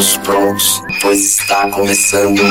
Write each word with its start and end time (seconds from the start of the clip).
Todos 0.00 0.16
prontos, 0.16 0.82
pois 1.02 1.38
está 1.38 1.70
começando. 1.70 2.42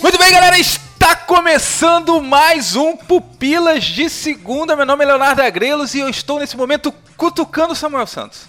Muito 0.00 0.16
bem, 0.16 0.30
galera, 0.30 0.56
está 0.56 1.16
começando 1.16 2.22
mais 2.22 2.76
um 2.76 2.96
Pupilas 2.96 3.82
de 3.82 4.08
Segunda. 4.08 4.76
Meu 4.76 4.86
nome 4.86 5.02
é 5.02 5.08
Leonardo 5.08 5.42
Agrelos 5.42 5.92
e 5.92 5.98
eu 5.98 6.08
estou 6.08 6.38
nesse 6.38 6.56
momento 6.56 6.94
cutucando 7.16 7.72
o 7.72 7.76
Samuel 7.76 8.06
Santos. 8.06 8.46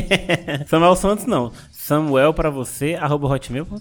Samuel 0.70 0.96
Santos 0.96 1.26
não. 1.26 1.52
Samuel 1.84 2.32
pra 2.32 2.48
você, 2.48 2.94
arroba 2.94 3.26
hotmail.com. 3.26 3.80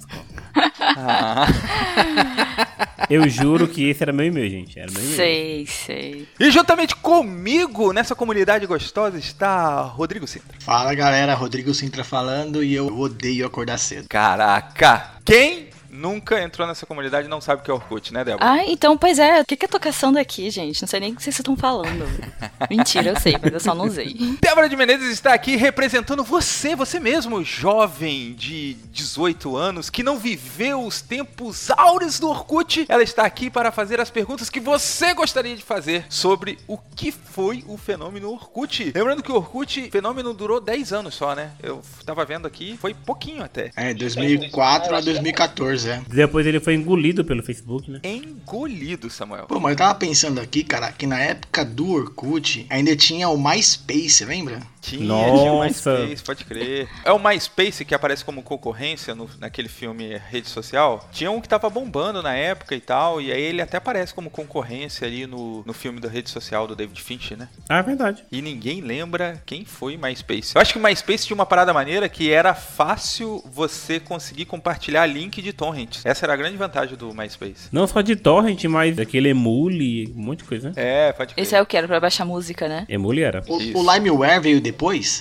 Eu 3.08 3.30
juro 3.30 3.68
que 3.68 3.88
esse 3.90 4.02
era 4.02 4.12
meu 4.12 4.26
e-mail, 4.26 4.50
gente. 4.50 4.80
Era 4.80 4.90
meu 4.92 5.02
e-mail. 5.02 5.16
Sei, 5.16 5.68
sei. 5.68 6.28
E 6.40 6.50
juntamente 6.50 6.95
comigo, 6.95 7.94
nessa 7.94 8.16
comunidade 8.16 8.66
gostosa, 8.66 9.20
está 9.20 9.82
Rodrigo 9.82 10.26
Sintra. 10.26 10.58
Fala 10.62 10.95
galera, 10.95 11.36
Rodrigo 11.36 11.76
Sintra 11.76 12.04
falando 12.04 12.64
e 12.64 12.73
eu 12.73 12.88
odeio 12.88 13.45
acordar 13.45 13.78
cedo. 13.78 14.08
Caraca, 14.09 15.12
quem 15.23 15.70
nunca 15.91 16.41
entrou 16.41 16.68
nessa 16.68 16.86
comunidade 16.86 17.27
não 17.27 17.41
sabe 17.41 17.62
o 17.62 17.66
que 17.66 17.72
é 17.72 17.73
Orkut, 17.73 18.13
né, 18.13 18.23
Débora? 18.23 18.50
Ah, 18.50 18.66
então, 18.66 18.98
pois 18.98 19.20
é. 19.20 19.41
O 19.41 19.45
que, 19.45 19.55
que 19.55 19.66
eu 19.66 19.70
tô 19.70 19.80
caçando 19.80 20.17
aqui, 20.17 20.50
gente? 20.50 20.81
Não 20.81 20.88
sei 20.88 21.00
nem 21.00 21.14
o 21.14 21.16
que 21.16 21.23
vocês 21.23 21.38
estão 21.38 21.55
falando. 21.55 22.05
Mentira, 22.70 23.09
eu 23.09 23.20
sei, 23.20 23.38
mas 23.41 23.54
eu 23.54 23.59
só 23.59 23.76
não 23.76 23.86
usei. 23.86 24.16
Débora 24.41 24.70
de 24.70 24.76
Menezes 24.76 25.09
está 25.09 25.34
aqui 25.34 25.55
representando 25.55 26.23
você, 26.23 26.76
você 26.76 27.00
mesmo, 27.00 27.44
jovem 27.44 28.34
de 28.34 28.76
18 28.91 29.55
anos, 29.55 29.90
que 29.90 30.04
não 30.04 30.17
viveu 30.17 30.86
os 30.86 31.02
tempos 31.02 31.69
áureos 31.72 32.19
do 32.19 32.30
Orkut. 32.30 32.86
Ela 32.88 33.03
está 33.03 33.25
aqui 33.25 33.50
para 33.50 33.72
fazer 33.72 34.00
as 34.00 34.09
perguntas 34.09 34.50
que 34.50 34.59
você 34.59 35.14
gostaria 35.14 35.56
de 35.56 35.64
fazer 35.64 36.06
sobre 36.09 36.58
o 36.67 36.78
que 36.78 37.12
foi 37.12 37.64
o 37.67 37.78
fenômeno 37.78 38.31
Orkut. 38.31 38.92
Lembrando 38.95 39.23
que 39.23 39.31
o 39.31 39.36
Orkut, 39.36 39.88
o 39.88 39.92
fenômeno 39.92 40.34
durou 40.34 40.62
10 40.62 40.94
anos 40.94 41.16
só, 41.16 41.36
né? 41.36 41.52
Eu 41.62 41.81
tava 42.06 42.23
vendo 42.25 42.47
aqui, 42.47 42.78
foi 42.78 42.94
pouquinho 42.94 43.44
até. 43.44 43.72
É, 43.75 43.94
2004 43.94 44.95
a 44.95 45.02
2014, 45.02 45.81
é. 45.86 46.02
Depois 46.08 46.46
ele 46.46 46.60
foi 46.60 46.76
engolido 46.76 47.24
pelo 47.24 47.44
Facebook, 47.44 47.90
né? 47.90 48.00
Engolido, 48.04 49.10
Samuel. 49.10 49.46
Pô, 49.46 49.60
mas 49.60 49.72
eu 49.72 49.78
tava 49.78 49.96
pensando 49.96 50.40
aqui, 50.40 50.64
cara, 50.64 50.92
que 50.92 51.06
na 51.06 51.20
época 51.20 51.64
do 51.64 51.92
Orkut 51.92 52.66
ainda 52.70 52.96
tinha 52.96 53.30
o 53.30 53.38
MySpace, 53.42 54.26
lembra? 54.26 54.62
Tinha, 54.82 55.06
Nossa. 55.06 55.38
tinha 55.38 55.52
o 55.54 55.60
MySpace, 55.62 56.24
pode 56.24 56.44
crer. 56.44 56.90
É 57.06 57.12
o 57.12 57.20
MySpace 57.20 57.86
que 57.86 57.94
aparece 57.94 58.26
como 58.26 58.42
concorrência 58.42 59.14
no- 59.14 59.30
naquele 59.40 59.70
filme 59.70 60.18
Rede 60.30 60.50
Social. 60.50 61.08
Tinha 61.12 61.30
um 61.30 61.40
que 61.40 61.48
tava 61.48 61.70
bombando 61.70 62.24
na 62.24 62.34
época 62.36 62.74
e 62.76 62.80
tal, 62.82 63.22
e 63.22 63.32
aí 63.32 63.42
ele 63.42 63.62
até 63.62 63.78
aparece 63.78 64.12
como 64.14 64.30
concorrência 64.32 65.06
ali 65.06 65.28
no, 65.28 65.64
no 65.66 65.74
filme 65.74 66.00
da 66.00 66.09
Rede 66.09 66.32
Social 66.32 66.66
do 66.66 66.76
David 66.76 67.00
Fincher, 67.02 67.38
né? 67.38 67.48
Ah, 67.70 67.78
é 67.78 67.84
verdade. 67.84 68.26
E 68.32 68.42
ninguém 68.42 68.82
lembra 68.82 69.42
quem 69.46 69.64
foi 69.66 69.96
MySpace. 69.98 70.54
Eu 70.56 70.62
acho 70.62 70.74
que 70.74 70.80
o 70.80 70.82
MySpace 70.84 71.28
tinha 71.28 71.36
uma 71.36 71.46
parada 71.46 71.72
maneira 71.74 72.09
que 72.09 72.32
era 72.32 72.56
fácil 72.56 73.44
você 73.54 74.00
conseguir 74.00 74.46
compartilhar 74.46 75.06
link 75.06 75.42
de 75.44 75.54
torrents. 75.54 76.04
Essa 76.04 76.26
era 76.26 76.34
a 76.34 76.36
grande 76.36 76.58
vantagem 76.58 76.98
do 76.98 77.14
MySpace. 77.14 77.70
Não 77.72 77.86
só 77.86 78.02
de 78.02 78.16
torrent, 78.16 78.64
mas 78.66 78.96
daquele 78.96 79.30
emule, 79.30 80.12
um 80.18 80.22
monte 80.24 80.40
de 80.40 80.46
coisa, 80.46 80.70
né? 80.70 80.74
É, 80.76 81.14
pode 81.14 81.36
crer. 81.36 81.44
Esse 81.44 81.56
é 81.56 81.62
o 81.62 81.66
que 81.68 81.78
era 81.78 81.88
pra 81.88 82.00
baixar 82.00 82.26
música, 82.26 82.68
né? 82.68 82.86
Emule 82.90 83.22
era. 83.22 83.44
O, 83.48 83.58
o 83.80 83.94
LimeWare 83.94 84.40
veio 84.42 84.59
depois. 84.59 84.70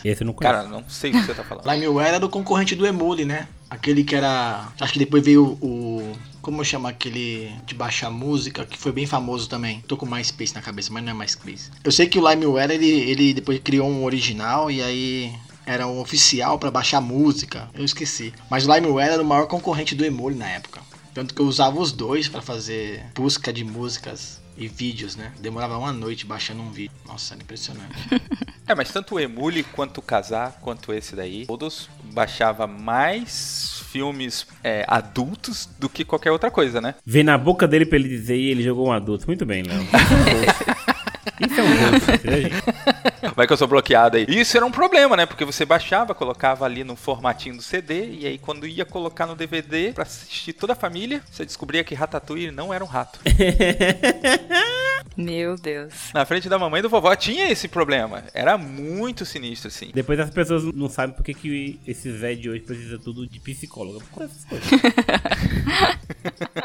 Esse 0.05 0.23
eu 0.23 0.27
não 0.27 0.33
conheço. 0.33 0.55
Cara, 0.55 0.69
não 0.69 0.85
sei 0.89 1.11
o 1.11 1.15
que 1.15 1.23
você 1.23 1.35
tá 1.35 1.45
falando. 1.45 1.67
LimeWare 1.71 2.15
era 2.15 2.27
o 2.27 2.29
concorrente 2.29 2.75
do 2.75 2.87
Emule, 2.87 3.25
né? 3.25 3.49
Aquele 3.69 4.05
que 4.05 4.15
era. 4.15 4.69
Acho 4.81 4.93
que 4.93 4.99
depois 4.99 5.25
veio 5.25 5.59
o. 5.61 6.13
Como 6.41 6.65
chama 6.65 6.89
aquele 6.89 7.53
de 7.67 7.75
baixar 7.75 8.11
música 8.11 8.65
que 8.65 8.79
foi 8.79 8.93
bem 8.93 9.07
famoso 9.07 9.49
também? 9.49 9.83
Tô 9.87 9.97
com 9.97 10.07
MySpace 10.07 10.55
na 10.55 10.63
cabeça, 10.63 10.91
mas 10.91 11.05
não 11.05 11.13
é 11.13 11.15
MySpace. 11.15 11.71
Eu 11.85 11.93
sei 11.93 12.07
que 12.07 12.19
o 12.19 12.29
LimeWare 12.29 12.73
ele, 12.73 12.87
ele 12.87 13.35
depois 13.35 13.61
criou 13.61 13.87
um 13.87 14.05
original 14.05 14.71
e 14.71 14.83
aí 14.83 15.35
era 15.67 15.87
um 15.87 16.01
oficial 16.01 16.59
pra 16.59 16.71
baixar 16.71 17.01
música. 17.01 17.69
Eu 17.75 17.85
esqueci. 17.85 18.33
Mas 18.49 18.67
o 18.67 18.75
LimeWare 18.75 19.13
era 19.13 19.23
o 19.23 19.25
maior 19.25 19.47
concorrente 19.47 19.95
do 19.95 20.05
Emule 20.05 20.35
na 20.35 20.49
época. 20.49 20.81
Tanto 21.13 21.35
que 21.35 21.41
eu 21.41 21.47
usava 21.47 21.79
os 21.79 21.93
dois 21.93 22.29
pra 22.29 22.41
fazer 22.41 23.05
busca 23.15 23.53
de 23.53 23.65
músicas 23.65 24.40
e 24.61 24.69
vídeos, 24.69 25.17
né? 25.17 25.33
Demorava 25.41 25.79
uma 25.79 25.93
noite 25.93 26.27
baixando 26.27 26.61
um 26.63 26.71
vídeo. 26.71 26.93
Nossa, 27.07 27.35
era 27.35 27.43
impressionante. 27.43 27.97
É, 28.69 28.75
mas 28.75 28.93
tanto 28.93 29.17
o 29.17 29.19
Emule 29.19 29.65
quanto 29.65 29.99
o 29.99 30.03
Casar, 30.03 30.61
quanto 30.61 30.93
esse 30.93 31.17
daí, 31.17 31.45
todos 31.45 31.91
baixava 32.05 32.69
mais 32.69 33.83
filmes 33.91 34.47
é, 34.63 34.85
adultos 34.87 35.69
do 35.77 35.89
que 35.89 36.05
qualquer 36.05 36.31
outra 36.31 36.53
coisa, 36.53 36.81
né? 36.81 36.95
Vem 37.05 37.25
na 37.25 37.37
boca 37.37 37.67
dele 37.67 37.85
pra 37.85 37.99
ele 37.99 38.09
dizer 38.09 38.37
e 38.37 38.49
ele 38.49 38.63
jogou 38.63 38.87
um 38.87 38.93
adulto. 38.93 39.27
Muito 39.27 39.45
bem, 39.45 39.65
Léo. 39.65 39.83
Isso 41.45 41.61
é 41.61 41.65
um 41.65 42.41
gente? 42.41 42.55
Vai 43.41 43.47
que 43.47 43.55
eu 43.55 43.57
sou 43.57 43.67
bloqueado 43.67 44.19
aí. 44.19 44.27
E 44.29 44.39
isso 44.39 44.55
era 44.55 44.67
um 44.67 44.71
problema, 44.71 45.17
né? 45.17 45.25
Porque 45.25 45.47
você 45.47 45.65
baixava, 45.65 46.15
colocava 46.15 46.67
ali 46.67 46.85
no 46.85 46.95
formatinho 46.95 47.57
do 47.57 47.63
CD, 47.63 48.11
e 48.11 48.27
aí 48.27 48.37
quando 48.37 48.67
ia 48.67 48.85
colocar 48.85 49.25
no 49.25 49.35
DVD 49.35 49.95
pra 49.95 50.03
assistir 50.03 50.53
toda 50.53 50.75
a 50.75 50.77
família, 50.77 51.23
você 51.31 51.47
descobria 51.47 51.83
que 51.83 51.95
Ratatouille 51.95 52.51
não 52.51 52.75
era 52.75 52.85
um 52.85 52.87
rato. 52.87 53.19
Meu 55.17 55.57
Deus. 55.57 55.95
Na 56.13 56.25
frente 56.25 56.51
da 56.51 56.59
mamãe 56.59 56.81
e 56.81 56.83
do 56.83 56.91
vovó 56.91 57.15
tinha 57.17 57.51
esse 57.51 57.67
problema. 57.67 58.25
Era 58.35 58.59
muito 58.59 59.25
sinistro, 59.25 59.69
assim. 59.69 59.91
Depois 59.93 60.21
as 60.21 60.31
pessoas 60.31 60.63
não 60.75 60.89
sabem 60.89 61.17
por 61.17 61.25
que, 61.25 61.35
que 61.35 61.81
esse 61.87 62.13
Zé 62.13 62.35
de 62.35 62.51
hoje 62.51 62.61
precisa 62.61 62.99
tudo 62.99 63.27
de 63.27 63.41
psicólogo. 63.41 64.03
Por 64.13 64.23
essas 64.23 64.45
coisas. 64.45 64.69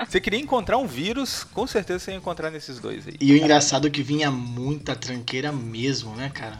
Você 0.07 0.19
queria 0.19 0.39
encontrar 0.39 0.77
um 0.77 0.87
vírus, 0.87 1.43
com 1.43 1.65
certeza 1.65 1.99
você 1.99 2.11
ia 2.11 2.17
encontrar 2.17 2.51
nesses 2.51 2.79
dois 2.79 3.07
aí. 3.07 3.15
E 3.19 3.33
o 3.33 3.37
engraçado 3.37 3.87
é 3.87 3.89
que 3.89 4.03
vinha 4.03 4.29
muita 4.29 4.95
tranqueira 4.95 5.51
mesmo, 5.51 6.15
né, 6.15 6.29
cara? 6.33 6.59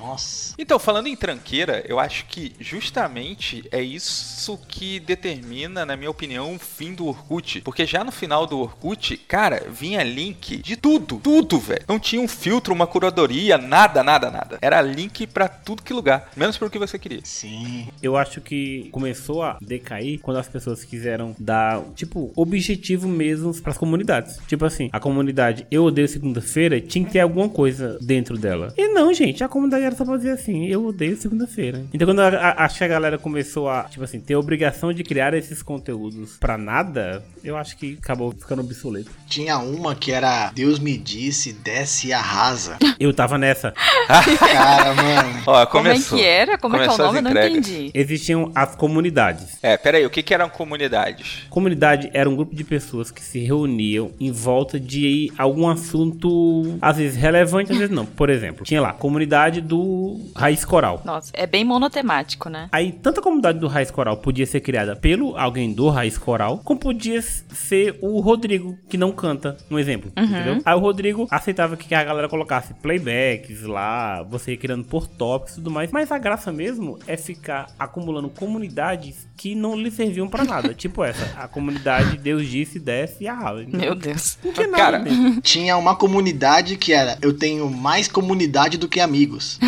Nossa. 0.00 0.54
Então, 0.58 0.78
falando 0.78 1.06
em 1.06 1.16
tranqueira, 1.16 1.84
eu 1.86 2.00
acho 2.00 2.24
que 2.26 2.54
justamente 2.58 3.64
é 3.70 3.82
isso 3.82 4.58
que 4.66 4.98
determina, 4.98 5.84
na 5.84 5.96
minha 5.96 6.10
opinião, 6.10 6.54
o 6.54 6.58
fim 6.58 6.94
do 6.94 7.06
Orkut. 7.06 7.60
Porque 7.60 7.84
já 7.86 8.02
no 8.02 8.10
final 8.10 8.46
do 8.46 8.58
Orkut, 8.58 9.16
cara, 9.28 9.66
vinha 9.70 10.02
link 10.02 10.56
de 10.62 10.76
tudo, 10.76 11.20
tudo, 11.22 11.58
velho. 11.58 11.84
Não 11.86 11.98
tinha 11.98 12.20
um 12.20 12.28
filtro, 12.28 12.72
uma 12.72 12.86
curadoria, 12.86 13.58
nada, 13.58 14.02
nada, 14.02 14.30
nada. 14.30 14.58
Era 14.62 14.80
link 14.80 15.26
pra 15.26 15.48
tudo 15.48 15.82
que 15.82 15.92
lugar, 15.92 16.30
menos 16.36 16.56
pro 16.56 16.70
que 16.70 16.78
você 16.78 16.98
queria. 16.98 17.20
Sim. 17.24 17.88
Eu 18.02 18.16
acho 18.16 18.40
que 18.40 18.88
começou 18.90 19.42
a 19.42 19.58
decair 19.60 20.20
quando 20.20 20.38
as 20.38 20.48
pessoas 20.48 20.84
quiseram 20.84 21.34
dar, 21.38 21.82
tipo, 21.94 22.32
objetivo 22.34 23.06
mesmo 23.08 23.54
pras 23.60 23.76
comunidades. 23.76 24.38
Tipo 24.46 24.64
assim, 24.64 24.88
a 24.92 25.00
comunidade 25.00 25.66
Eu 25.70 25.84
Odeio 25.84 26.08
Segunda-feira 26.08 26.80
tinha 26.80 27.04
que 27.04 27.12
ter 27.12 27.20
alguma 27.20 27.48
coisa 27.48 27.98
dentro 28.00 28.38
dela. 28.38 28.72
E 28.76 28.88
não, 28.88 29.12
gente, 29.12 29.44
a 29.44 29.48
comunidade 29.48 29.89
era 29.90 29.96
só 29.96 30.04
pra 30.04 30.16
dizer 30.16 30.30
assim, 30.30 30.66
eu 30.66 30.86
odeio 30.86 31.16
segunda-feira. 31.16 31.84
Então 31.92 32.06
quando 32.06 32.20
acho 32.20 32.78
que 32.78 32.84
a 32.84 32.88
galera 32.88 33.18
começou 33.18 33.68
a, 33.68 33.84
tipo 33.84 34.04
assim, 34.04 34.20
ter 34.20 34.34
a 34.34 34.38
obrigação 34.38 34.92
de 34.92 35.02
criar 35.02 35.34
esses 35.34 35.62
conteúdos 35.62 36.36
pra 36.38 36.56
nada, 36.56 37.22
eu 37.42 37.56
acho 37.56 37.76
que 37.76 37.98
acabou 38.02 38.32
ficando 38.32 38.60
obsoleto. 38.60 39.10
Tinha 39.26 39.58
uma 39.58 39.94
que 39.94 40.12
era 40.12 40.50
Deus 40.54 40.78
me 40.78 40.96
disse, 40.96 41.52
desce 41.52 42.08
e 42.08 42.12
arrasa. 42.12 42.76
Eu 42.98 43.14
tava 43.14 43.38
nessa. 43.38 43.72
Cara, 44.38 44.94
mano. 44.94 45.42
Ó, 45.46 45.66
Como 45.66 45.84
começou. 45.84 46.18
é 46.18 46.20
que 46.20 46.26
era? 46.26 46.58
Como 46.58 46.76
é 46.76 46.80
que 46.80 46.84
é 46.84 46.86
o 46.88 46.90
Começou 46.96 47.06
as 47.06 47.14
nome? 47.14 47.30
Eu 47.30 47.34
não 47.34 47.58
entendi. 47.58 47.90
Existiam 47.94 48.52
as 48.54 48.76
comunidades. 48.76 49.58
É, 49.62 49.76
peraí, 49.76 50.04
o 50.04 50.10
que 50.10 50.22
que 50.22 50.34
eram 50.34 50.48
comunidades? 50.50 51.44
Comunidade 51.48 52.10
era 52.12 52.28
um 52.28 52.36
grupo 52.36 52.54
de 52.54 52.62
pessoas 52.62 53.10
que 53.10 53.22
se 53.22 53.38
reuniam 53.38 54.10
em 54.20 54.30
volta 54.30 54.78
de 54.78 55.32
algum 55.38 55.68
assunto, 55.68 56.78
às 56.80 56.98
vezes 56.98 57.16
relevante, 57.16 57.72
às 57.72 57.78
vezes 57.78 57.94
não. 57.94 58.04
Por 58.04 58.28
exemplo, 58.28 58.64
tinha 58.64 58.80
lá, 58.80 58.92
comunidade 58.92 59.60
do 59.60 59.79
Raiz 60.34 60.64
Coral. 60.64 61.02
Nossa, 61.04 61.30
é 61.34 61.46
bem 61.46 61.64
monotemático, 61.64 62.48
né? 62.48 62.68
Aí, 62.72 62.92
tanto 62.92 63.20
a 63.20 63.22
comunidade 63.22 63.58
do 63.58 63.68
Raiz 63.68 63.90
Coral 63.90 64.16
podia 64.16 64.46
ser 64.46 64.60
criada 64.60 64.96
pelo 64.96 65.36
alguém 65.36 65.72
do 65.72 65.88
Raiz 65.88 66.18
Coral, 66.18 66.60
como 66.64 66.80
podia 66.80 67.20
ser 67.22 67.98
o 68.00 68.20
Rodrigo, 68.20 68.78
que 68.88 68.96
não 68.96 69.12
canta, 69.12 69.56
um 69.70 69.78
exemplo, 69.78 70.12
entendeu? 70.16 70.60
Aí 70.64 70.74
o 70.74 70.78
Rodrigo 70.78 71.26
aceitava 71.30 71.76
que 71.76 71.94
a 71.94 72.04
galera 72.04 72.28
colocasse 72.28 72.74
playbacks 72.74 73.62
lá, 73.62 74.22
você 74.22 74.52
ia 74.52 74.56
criando 74.56 74.84
por 74.84 75.06
tópicos 75.06 75.54
e 75.54 75.56
tudo 75.56 75.70
mais, 75.70 75.90
mas 75.90 76.10
a 76.10 76.18
graça 76.18 76.52
mesmo 76.52 76.98
é 77.06 77.16
ficar 77.16 77.66
acumulando 77.78 78.28
comunidades 78.28 79.28
que 79.36 79.54
não 79.54 79.76
lhe 79.76 79.90
serviam 79.90 80.28
pra 80.28 80.44
nada. 80.44 80.72
tipo 80.74 81.02
essa, 81.04 81.24
a 81.36 81.48
comunidade 81.48 82.18
Deus 82.18 82.46
disse, 82.46 82.78
desce 82.78 83.24
e 83.24 83.28
arrasa. 83.28 83.62
entendeu? 83.62 83.80
Meu 83.80 83.94
Deus. 83.94 84.38
Não 84.44 84.52
tinha 84.52 84.68
nada 84.68 84.80
Cara. 84.80 85.04
Tinha 85.42 85.76
uma 85.76 85.94
comunidade 85.94 86.76
que 86.76 86.92
era 86.92 87.18
Eu 87.22 87.36
tenho 87.36 87.68
mais 87.70 88.08
comunidade 88.08 88.78
do 88.78 88.88
que 88.88 89.00
amigos. 89.00 89.58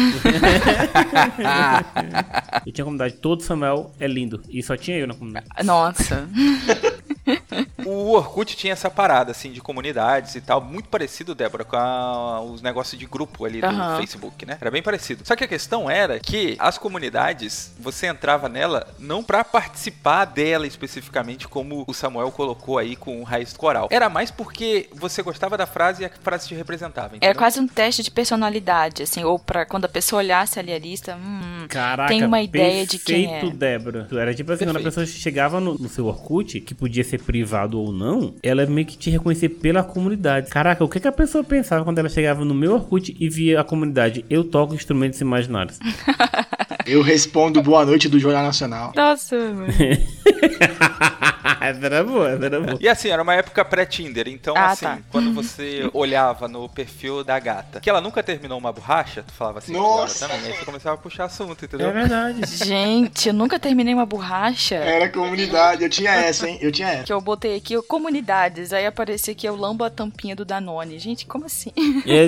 Eu 2.67 2.73
tinha 2.73 2.85
comunidade 2.85 3.15
Todo 3.15 3.43
Samuel 3.43 3.93
é 3.99 4.07
lindo. 4.07 4.43
E 4.49 4.63
só 4.63 4.77
tinha 4.77 4.97
eu 4.99 5.07
na 5.07 5.15
comunidade. 5.15 5.47
Nossa. 5.65 6.29
O 7.93 8.13
Orkut 8.13 8.57
tinha 8.57 8.73
essa 8.73 8.91
parada, 8.91 9.31
assim, 9.33 9.53
de 9.53 9.61
comunidades 9.61 10.35
e 10.35 10.41
tal, 10.41 10.61
muito 10.61 10.89
parecido, 10.89 11.35
Débora, 11.35 11.65
com 11.65 11.77
a- 11.77 12.41
os 12.41 12.63
negócios 12.63 12.99
de 12.99 13.07
grupo 13.07 13.45
ali 13.45 13.61
do 13.61 13.67
Aham. 13.67 13.97
Facebook, 13.99 14.47
né? 14.47 14.57
Era 14.61 14.71
bem 14.71 14.83
parecido. 14.83 15.23
Só 15.27 15.37
que 15.37 15.45
a 15.45 15.49
questão 15.49 15.91
era 15.91 16.19
que 16.19 16.57
as 16.59 16.79
comunidades, 16.79 17.73
você 17.79 18.07
entrava 18.07 18.49
nela 18.49 18.87
não 18.99 19.23
pra 19.23 19.45
participar 19.45 20.25
dela 20.25 20.67
especificamente, 20.67 21.47
como 21.49 21.85
o 21.87 21.93
Samuel 21.95 22.31
colocou 22.33 22.79
aí 22.79 22.97
com 22.97 23.21
o 23.21 23.25
Raiz 23.25 23.53
do 23.53 23.59
Coral. 23.59 23.89
Era 23.91 24.09
mais 24.09 24.31
porque 24.31 24.89
você 24.95 25.23
gostava 25.23 25.57
da 25.59 25.67
frase 25.67 26.03
e 26.03 26.07
a 26.07 26.11
frase 26.11 26.49
te 26.49 26.55
representava, 26.55 27.09
Era 27.09 27.17
entendeu? 27.17 27.37
quase 27.39 27.61
um 27.61 27.67
teste 27.69 28.03
de 28.03 28.11
personalidade, 28.11 29.03
assim, 29.03 29.25
ou 29.25 29.39
pra 29.39 29.67
quando 29.67 29.85
a 29.85 29.89
pessoa 29.89 30.21
olhasse 30.23 30.59
ali 30.59 30.73
a 30.73 30.79
lista, 30.79 31.17
hum, 31.17 31.67
Caraca, 31.69 32.09
tem 32.09 32.25
uma 32.25 32.41
ideia 32.41 32.87
de 32.87 32.99
quem 32.99 33.29
perfeito, 33.29 33.55
é. 33.55 33.59
Débora. 33.59 34.09
Era 34.13 34.35
tipo 34.35 34.53
assim, 34.53 34.65
quando 34.65 34.77
a 34.77 34.81
Perfeito. 34.81 34.95
pessoa 35.01 35.07
chegava 35.21 35.61
no, 35.61 35.75
no 35.75 35.89
seu 35.89 36.07
Orkut, 36.07 36.61
que 36.61 36.75
podia 36.75 37.05
ser 37.05 37.21
privado 37.23 37.82
ou 37.83 37.93
não, 37.93 38.35
ela 38.43 38.65
meio 38.67 38.87
que 38.87 38.97
te 38.97 39.11
reconhecer 39.11 39.49
pela 39.49 39.83
comunidade. 39.83 40.49
Caraca, 40.51 40.85
o 40.85 40.89
que, 40.89 41.01
que 41.01 41.09
a 41.09 41.13
pessoa 41.13 41.43
pensava 41.45 41.85
quando 41.85 41.99
ela 41.99 42.09
chegava 42.09 42.45
no 42.45 42.55
meu 42.55 42.75
Orkut 42.75 43.17
e 43.19 43.29
via 43.29 43.61
a 43.61 43.65
comunidade? 43.65 44.25
Eu 44.31 44.45
toco 44.45 44.75
instrumentos 44.75 45.21
imaginários. 45.21 45.79
Eu 46.85 47.01
respondo 47.01 47.63
boa 47.63 47.87
noite 47.87 48.09
do 48.09 48.19
Jornal 48.19 48.43
Nacional. 48.43 48.93
Nossa, 48.97 49.37
mano. 49.37 49.69
essa 51.61 51.87
era 51.87 52.03
boa, 52.05 52.31
essa 52.33 52.45
era 52.47 52.61
boa. 52.61 52.79
E 52.81 52.89
assim, 52.89 53.09
era 53.09 53.23
uma 53.23 53.35
época 53.35 53.65
pré-Tinder, 53.65 54.27
então 54.29 54.55
Ah, 54.57 54.71
assim, 54.73 54.85
tá. 54.87 54.99
quando 55.11 55.33
você 55.33 55.89
olhava 55.95 56.49
no 56.49 56.69
perfil 56.69 57.23
da 57.23 57.39
gata, 57.39 57.81
que 57.81 57.89
ela 57.89 58.01
nunca 58.01 58.21
terminou 58.23 58.59
uma 58.59 58.73
borracha, 58.73 59.23
tu 59.23 59.33
falava 59.33 59.59
assim, 59.59 59.73
Nossa. 59.73 60.27
"Bora 60.27 60.35
também. 60.39 60.53
Aí 60.53 60.59
você 60.59 60.65
começava 60.65 60.95
a 60.97 60.99
puxar 60.99 61.25
assunto, 61.27 61.65
entendeu? 61.65 61.89
É 61.89 61.93
verdade. 61.93 62.41
Gente, 62.65 63.29
eu 63.29 63.35
nunca 63.35 63.59
terminei 63.59 63.95
uma 63.95 64.07
borracha. 64.07 64.75
Era 64.75 65.09
comunidade, 65.09 65.85
eu 65.85 65.91
tinha 65.91 66.11
essa, 66.11 66.49
hein? 66.49 66.59
Eu 66.61 66.73
tinha 66.73 66.89
essa. 66.89 67.05
Que 67.05 67.13
eu 67.13 67.21
botei 67.21 67.57
aqui, 67.57 67.72
ó, 67.77 67.83
comunidades, 67.83 68.73
aí 68.73 68.87
aparecia 68.87 69.35
que 69.35 69.47
eu 69.49 69.57
lambo 69.57 69.85
a 69.85 69.91
tampinha 69.91 70.35
do 70.37 70.45
Danone. 70.45 70.99
Gente, 70.99 71.27
como 71.27 71.47
assim? 71.47 71.71
É, 72.07 72.27